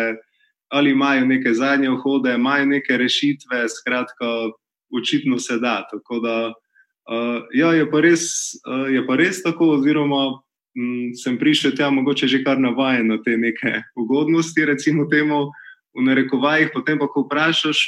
ali 0.70 0.92
imajo 0.92 1.24
neke 1.26 1.54
zadnje 1.56 1.90
vhode, 1.96 2.34
imajo 2.36 2.66
neke 2.68 2.96
rešitve, 3.00 3.64
skratka, 3.72 4.52
očitno 4.92 5.38
se 5.40 5.56
da. 5.58 5.80
Tako 5.90 6.20
da 6.20 6.34
uh, 6.52 7.40
ja, 7.56 7.72
je, 7.72 7.86
pa 7.90 8.02
res, 8.04 8.28
uh, 8.68 8.86
je 8.92 9.00
pa 9.08 9.16
res 9.16 9.40
tako, 9.42 9.72
oziroma 9.78 10.38
m, 10.76 11.08
sem 11.16 11.40
prišel 11.40 11.72
tja, 11.74 11.88
mogoče 11.90 12.28
že 12.28 12.44
kar 12.44 12.60
navajen 12.60 13.08
na 13.08 13.18
te 13.24 13.36
neke 13.40 13.80
ugodnosti, 13.96 14.68
recimo 14.68 15.08
temu 15.08 15.48
v 15.96 16.04
narekovajih, 16.04 16.70
potem 16.76 17.00
pa 17.00 17.08
ko 17.08 17.24
vprašaš. 17.26 17.82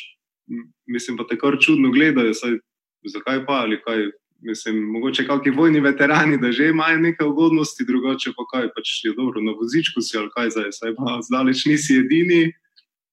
Mislim, 0.90 1.20
pa 1.20 1.28
kar 1.36 1.60
čudno 1.60 1.92
gledajo, 1.94 2.34
saj 2.34 2.58
zakaj 3.04 3.46
pa 3.46 3.62
ali 3.64 3.80
kaj. 3.84 4.10
Mislim, 4.42 4.78
mogoče 4.88 5.26
kakšni 5.28 5.52
vojni 5.52 5.80
veterani, 5.84 6.38
da 6.40 6.48
že 6.52 6.70
imajo 6.72 6.98
nekaj 6.98 7.26
ugodnosti, 7.28 7.84
drugače 7.84 8.30
pa 8.36 8.44
kaj, 8.52 8.68
pač 8.72 8.92
je 9.04 9.12
dobro, 9.12 9.40
na 9.44 9.52
vozičku 9.52 10.00
si 10.00 10.16
ali 10.16 10.32
kaj 10.32 10.54
zdaj, 10.54 10.70
saj 10.72 10.94
pa 10.96 11.18
zdaleč 11.26 11.66
nisi 11.68 11.98
edini, 12.00 12.52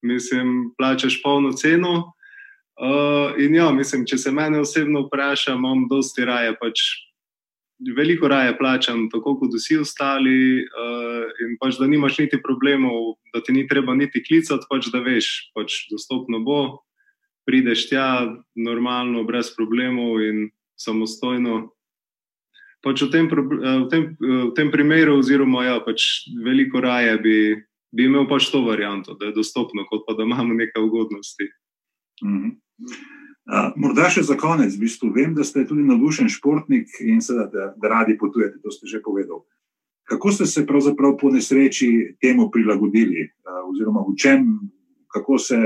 mislim, 0.02 0.72
plačaš 0.78 1.20
polno 1.24 1.52
ceno. 1.52 2.14
Uh, 2.78 3.36
in 3.44 3.56
ja, 3.56 3.72
mislim, 3.76 4.06
če 4.08 4.18
se 4.18 4.32
mene 4.32 4.62
osebno 4.64 5.02
vpraša, 5.08 5.58
imam 5.58 5.84
dosti 5.92 6.24
raje, 6.30 6.56
pač 6.62 6.80
veliko 7.98 8.30
raje 8.32 8.56
plačam, 8.58 9.10
tako 9.12 9.36
kot 9.42 9.52
vsi 9.58 9.82
ostali, 9.82 10.64
uh, 10.64 11.26
in 11.44 11.58
pač 11.60 11.76
da 11.82 11.92
nimaš 11.92 12.22
niti 12.24 12.40
problemov, 12.40 13.18
da 13.34 13.42
ti 13.44 13.52
ni 13.52 13.68
treba 13.68 13.98
niti 13.98 14.24
klicati, 14.24 14.70
pač 14.70 14.92
da 14.94 15.02
veš, 15.04 15.52
pač 15.58 15.84
dostopno 15.92 16.40
bo 16.46 16.62
prideš 17.48 17.88
tja 17.90 18.08
normalno, 18.56 19.24
brez 19.24 19.54
problemov 19.56 20.20
in 20.22 20.50
samostojno. 20.76 21.70
Pač 22.84 23.02
v, 23.08 23.10
tem, 23.12 23.26
v, 23.32 23.88
tem, 23.90 24.04
v 24.20 24.52
tem 24.56 24.70
primeru, 24.72 25.18
oziroma 25.18 25.66
ja, 25.66 25.78
pač 25.82 26.28
veliko 26.44 26.84
raje 26.84 27.16
bi, 27.24 27.38
bi 27.96 28.06
imel 28.06 28.28
pač 28.30 28.52
to 28.54 28.62
varianto, 28.68 29.16
da 29.18 29.32
je 29.32 29.38
dostopno, 29.40 29.88
kot 29.90 30.06
pa 30.06 30.14
da 30.14 30.28
imamo 30.28 30.54
nekaj 30.54 30.84
ugodnosti. 30.84 31.50
Mm 32.24 32.38
-hmm. 32.38 32.52
uh, 33.54 33.72
morda 33.76 34.10
še 34.10 34.24
za 34.24 34.38
konec, 34.38 34.76
v 34.76 34.86
bistvu 34.86 35.10
vem, 35.14 35.34
da 35.34 35.44
ste 35.44 35.66
tudi 35.68 35.84
navdušen 35.84 36.30
športnik 36.30 36.88
in 37.00 37.22
seveda, 37.22 37.50
da, 37.54 37.74
da 37.78 37.88
radi 37.88 38.18
potujete, 38.18 38.60
to 38.64 38.72
ste 38.72 38.88
že 38.88 39.02
povedali. 39.02 39.42
Kako 40.08 40.32
ste 40.32 40.46
se 40.46 40.66
pravzaprav 40.66 41.18
po 41.18 41.30
nesreči 41.30 42.16
temu 42.22 42.52
prilagodili, 42.52 43.24
uh, 43.24 43.70
oziroma 43.72 44.06
v 44.08 44.16
čem, 44.16 44.60
kako 45.08 45.38
se 45.38 45.58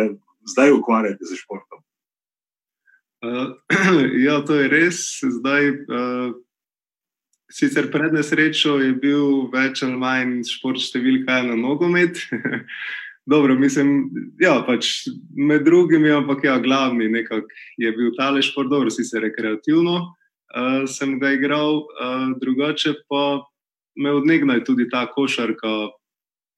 zdaj 0.47 0.73
ukvarjate 0.77 1.25
z 1.25 1.39
športom? 1.41 1.83
Uh, 3.21 3.53
ja, 4.27 4.41
to 4.45 4.57
je 4.57 4.69
res. 4.71 5.21
Zdaj, 5.21 5.69
uh, 5.69 6.33
sicer 7.51 7.91
pred 7.93 8.15
nesrečo 8.15 8.79
je 8.81 8.95
bil 8.97 9.51
več 9.53 9.83
ali 9.85 9.99
manj 9.99 10.41
šport 10.49 10.81
številka 10.81 11.43
ena 11.43 11.57
nogomet. 11.59 12.17
Dobro, 13.31 13.53
mislim, 13.53 14.09
ja, 14.41 14.55
pač 14.65 15.05
med 15.37 15.61
drugimi, 15.67 16.09
ampak 16.09 16.41
ja, 16.47 16.57
glavni 16.57 17.05
je 17.77 17.91
bil 17.93 18.09
tale 18.17 18.41
šport, 18.41 18.65
dobro, 18.67 18.89
sicer 18.89 19.21
rekreativno 19.21 20.09
uh, 20.55 20.83
sem 20.87 21.19
ga 21.19 21.31
igral, 21.31 21.85
uh, 21.85 22.31
drugače 22.41 22.93
pa 23.09 23.43
me 23.95 24.11
odnegnaj 24.11 24.63
tudi 24.63 24.89
ta 24.89 25.05
košarka 25.11 25.91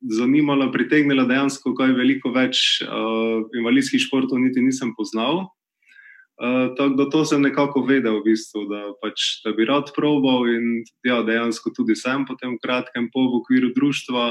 zanimala, 0.03 0.71
pritegnila 0.71 1.25
dejansko, 1.27 1.73
kaj 1.77 1.95
veliko 1.95 2.33
več 2.35 2.81
uh, 2.83 3.43
invalidskih 3.55 4.01
športov 4.03 4.41
niti 4.41 4.63
nisem 4.63 4.91
poznal. 4.97 5.47
Uh, 6.33 6.73
tako 6.75 6.97
da 6.97 7.05
to 7.13 7.21
sem 7.29 7.43
nekako 7.45 7.85
vedel, 7.87 8.19
v 8.19 8.33
bistvu, 8.33 8.65
da, 8.67 8.81
pač, 8.99 9.45
da 9.45 9.53
bi 9.55 9.67
rad 9.69 9.93
probal 9.95 10.49
in 10.49 10.81
ja, 11.05 11.21
dejansko 11.23 11.71
tudi 11.77 11.95
sem 11.95 12.25
potem 12.27 12.57
v 12.57 12.63
kratkem 12.63 13.07
po 13.13 13.27
v 13.29 13.39
okviru 13.43 13.71
društva. 13.75 14.25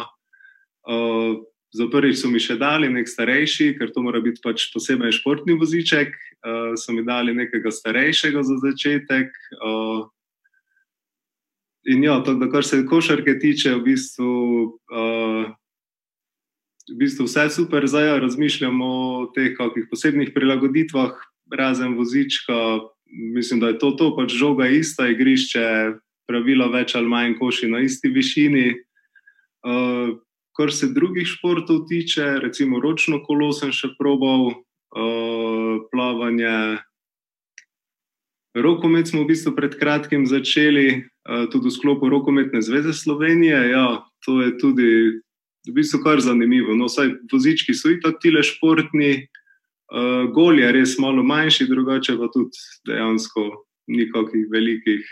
Uh, 0.83 1.41
za 1.73 1.87
prvič 1.89 2.19
so 2.21 2.29
mi 2.29 2.43
še 2.43 2.59
dali 2.61 2.91
nek 2.93 3.09
starejši, 3.09 3.71
ker 3.79 3.95
to 3.95 4.03
mora 4.05 4.21
biti 4.21 4.43
pač 4.45 4.67
posebej 4.75 5.15
športni 5.23 5.57
voziček, 5.57 6.13
uh, 6.13 6.75
so 6.77 6.93
mi 6.93 7.07
dali 7.07 7.33
nekega 7.33 7.73
starejšega 7.73 8.45
za 8.45 8.59
začetek. 8.67 9.33
Uh, 9.57 10.05
in 11.89 12.05
ja, 12.05 12.21
to, 12.21 12.37
da 12.37 12.51
kar 12.53 12.67
se 12.67 12.83
košarke 12.85 13.39
tiče, 13.41 13.79
v 13.79 13.87
bistvu. 13.89 14.37
Uh, 14.93 15.55
V 16.93 16.99
bistvu 17.01 17.25
vse 17.25 17.49
super, 17.49 17.87
zdaj 17.89 18.07
ja, 18.07 18.17
razmišljamo 18.21 18.87
o 18.87 19.27
teh 19.33 19.55
kakih 19.57 19.87
posebnih 19.89 20.33
prilagoditvah, 20.35 21.17
razen 21.49 21.97
vozička, 21.97 22.85
mislim, 23.35 23.61
da 23.61 23.73
je 23.73 23.79
to, 23.79 23.91
to 23.97 24.11
pač 24.17 24.35
žoga 24.37 24.69
ista, 24.69 25.09
igrišče, 25.09 25.65
pravila 26.29 26.69
več 26.73 26.95
ali 26.97 27.09
manj 27.09 27.39
koši 27.41 27.71
na 27.73 27.81
isti 27.85 28.13
višini. 28.13 28.67
Uh, 29.63 30.21
kar 30.57 30.73
se 30.73 30.91
drugih 30.93 31.27
športov 31.29 31.87
tiče, 31.89 32.39
recimo 32.45 32.81
ročno 32.81 33.23
kolo 33.25 33.53
sem 33.57 33.73
še 33.73 33.95
probal, 33.99 34.53
uh, 34.53 35.75
plavanje. 35.93 36.83
Rokomet 38.53 39.09
smo 39.09 39.25
v 39.25 39.33
bistvu 39.33 39.55
pred 39.57 39.79
kratkim 39.81 40.27
začeli, 40.29 41.05
uh, 41.25 41.49
tudi 41.49 41.71
v 41.71 41.77
sklopu 41.79 42.13
Rokometne 42.13 42.61
zveze 42.61 42.93
Slovenije. 42.93 43.71
Ja, 43.73 44.05
to 44.27 44.43
je 44.45 44.57
tudi 44.61 44.91
v 45.69 45.75
bistvu 45.77 46.03
kar 46.03 46.21
zanimivo. 46.21 46.75
No, 46.75 46.89
saj 46.91 47.13
vozički 47.33 47.75
so 47.75 47.91
itak 47.93 48.19
tile 48.23 48.43
športni, 48.43 49.29
Uh, 49.93 50.31
gol 50.33 50.57
je 50.57 50.71
res 50.73 50.95
malo 50.97 51.21
manjši, 51.21 51.67
drugače 51.69 52.15
pa 52.17 52.31
tudi 52.33 52.57
dejansko 52.89 53.43
nikakih 53.93 54.47
velikih. 54.49 55.03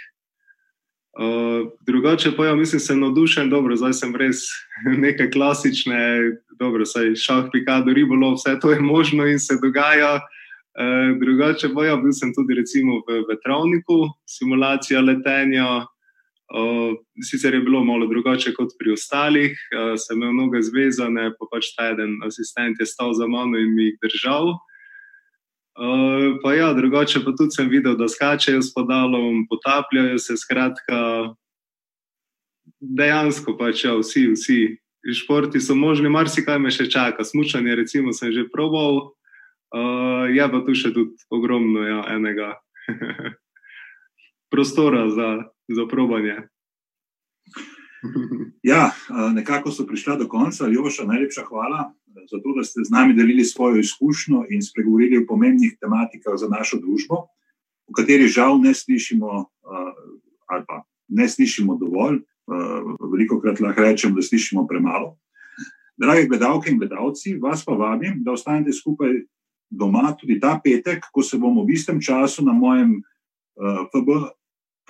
Uh, 1.20 1.68
drugače 1.84 2.32
pa 2.36 2.46
ja, 2.46 2.54
mislim, 2.56 2.80
sem 2.80 3.00
navdušen, 3.02 3.50
dobro, 3.52 3.76
zdaj 3.76 3.92
sem 3.98 4.14
res 4.16 4.46
neke 5.04 5.28
klasične, 5.34 6.00
dobro, 6.56 6.86
saj 6.88 7.12
šah, 7.12 7.50
pikado, 7.52 7.92
ribolov, 7.92 8.38
vse 8.38 8.56
to 8.62 8.72
je 8.72 8.80
možno 8.80 9.28
in 9.28 9.36
se 9.42 9.58
dogaja. 9.60 10.14
Uh, 10.80 11.12
drugače 11.20 11.74
pa 11.76 11.84
ja, 11.84 12.00
bil 12.00 12.16
sem 12.16 12.32
tudi 12.32 12.56
recimo 12.56 13.02
v 13.04 13.20
vetrovniku, 13.28 14.06
simulacija 14.24 15.04
letenja. 15.04 15.84
Uh, 16.50 16.96
sicer 17.22 17.54
je 17.54 17.60
bilo 17.60 17.84
malo 17.84 18.06
drugače 18.10 18.50
kot 18.56 18.72
pri 18.78 18.92
ostalih, 18.92 19.52
uh, 19.70 19.94
sem 19.94 20.18
imel 20.18 20.32
mnoge 20.34 20.62
zvezane, 20.66 21.28
pa 21.38 21.46
pač 21.46 21.68
ta 21.76 21.92
en 21.94 22.16
asistent 22.26 22.80
je 22.80 22.86
stal 22.90 23.14
za 23.14 23.28
mano 23.30 23.58
in 23.58 23.70
mi 23.74 23.84
jih 23.84 23.98
držal. 24.02 24.56
Uh, 25.78 26.50
ja, 26.56 26.72
drugače 26.74 27.22
pa 27.24 27.30
tudi 27.38 27.54
sem 27.54 27.70
videl, 27.70 27.94
da 27.94 28.08
skačejo 28.10 28.62
s 28.62 28.74
podalom, 28.74 29.46
potapljajo 29.46 30.18
se. 30.18 30.34
Skratka, 30.36 30.98
dejansko 32.80 33.54
pač 33.54 33.84
ja, 33.84 33.94
vsi, 33.94 34.32
vsi 34.34 34.58
športi 35.22 35.62
so 35.62 35.78
možni, 35.78 36.10
marsikaj 36.10 36.58
me 36.58 36.74
še 36.74 36.88
čaka. 36.90 37.24
Smučanje, 37.24 37.78
recimo, 37.78 38.10
sem 38.12 38.34
že 38.34 38.48
probal, 38.50 39.14
uh, 39.70 40.26
je 40.26 40.50
pa 40.50 40.64
tu 40.66 40.74
še 40.74 40.90
tudi 40.98 41.14
ogromno 41.30 41.86
ja, 41.86 42.02
enega 42.10 42.56
prostora 44.50 45.10
za, 45.10 45.28
za 45.68 45.86
probanje. 45.88 46.36
Ja, 48.62 48.90
nekako 49.34 49.70
so 49.70 49.86
prišla 49.86 50.16
do 50.16 50.28
konca. 50.28 50.66
Ljoša, 50.66 51.04
najlepša 51.04 51.44
hvala 51.48 51.92
za 52.30 52.38
to, 52.42 52.54
da 52.56 52.64
ste 52.64 52.84
z 52.84 52.90
nami 52.90 53.14
delili 53.14 53.44
svojo 53.44 53.80
izkušnjo 53.80 54.44
in 54.50 54.62
spregovorili 54.62 55.18
o 55.18 55.26
pomembnih 55.28 55.76
tematikah 55.80 56.34
za 56.36 56.48
našo 56.48 56.80
družbo, 56.80 57.16
o 57.86 57.92
kateri 57.96 58.28
žal 58.28 58.58
ne 58.60 58.74
slišimo, 58.74 59.44
ali 60.46 60.64
pa 60.68 60.82
ne 61.08 61.28
slišimo 61.28 61.76
dovolj. 61.76 62.20
Veliko 63.12 63.38
krat 63.40 63.60
lahko 63.60 63.82
rečem, 63.82 64.14
da 64.14 64.22
slišimo 64.22 64.66
premalo. 64.66 65.14
Drage 66.00 66.26
gledalke 66.26 66.70
in 66.70 66.78
gledalci, 66.78 67.36
vas 67.38 67.62
pa 67.64 67.76
vabim, 67.78 68.24
da 68.24 68.32
ostanete 68.32 68.72
skupaj 68.72 69.20
doma 69.70 70.16
tudi 70.18 70.40
ta 70.40 70.56
petek, 70.64 71.04
ko 71.12 71.22
se 71.22 71.38
bomo 71.38 71.62
v 71.64 71.76
istem 71.76 72.00
času 72.02 72.42
na 72.44 72.52
mojem 72.52 72.96
FB 73.92 74.08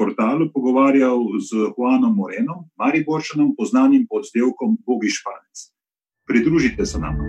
portalu 0.00 0.48
pogovarjal 0.54 1.20
z 1.44 1.50
Juanom 1.76 2.16
Morenom, 2.16 2.64
Mariborčanom, 2.80 3.52
poznanim 3.56 4.06
pod 4.08 4.24
delkom 4.34 4.80
Bogi 4.86 5.12
Španec. 5.12 5.56
Pridružite 6.24 6.86
se 6.86 6.98
nam. 6.98 7.20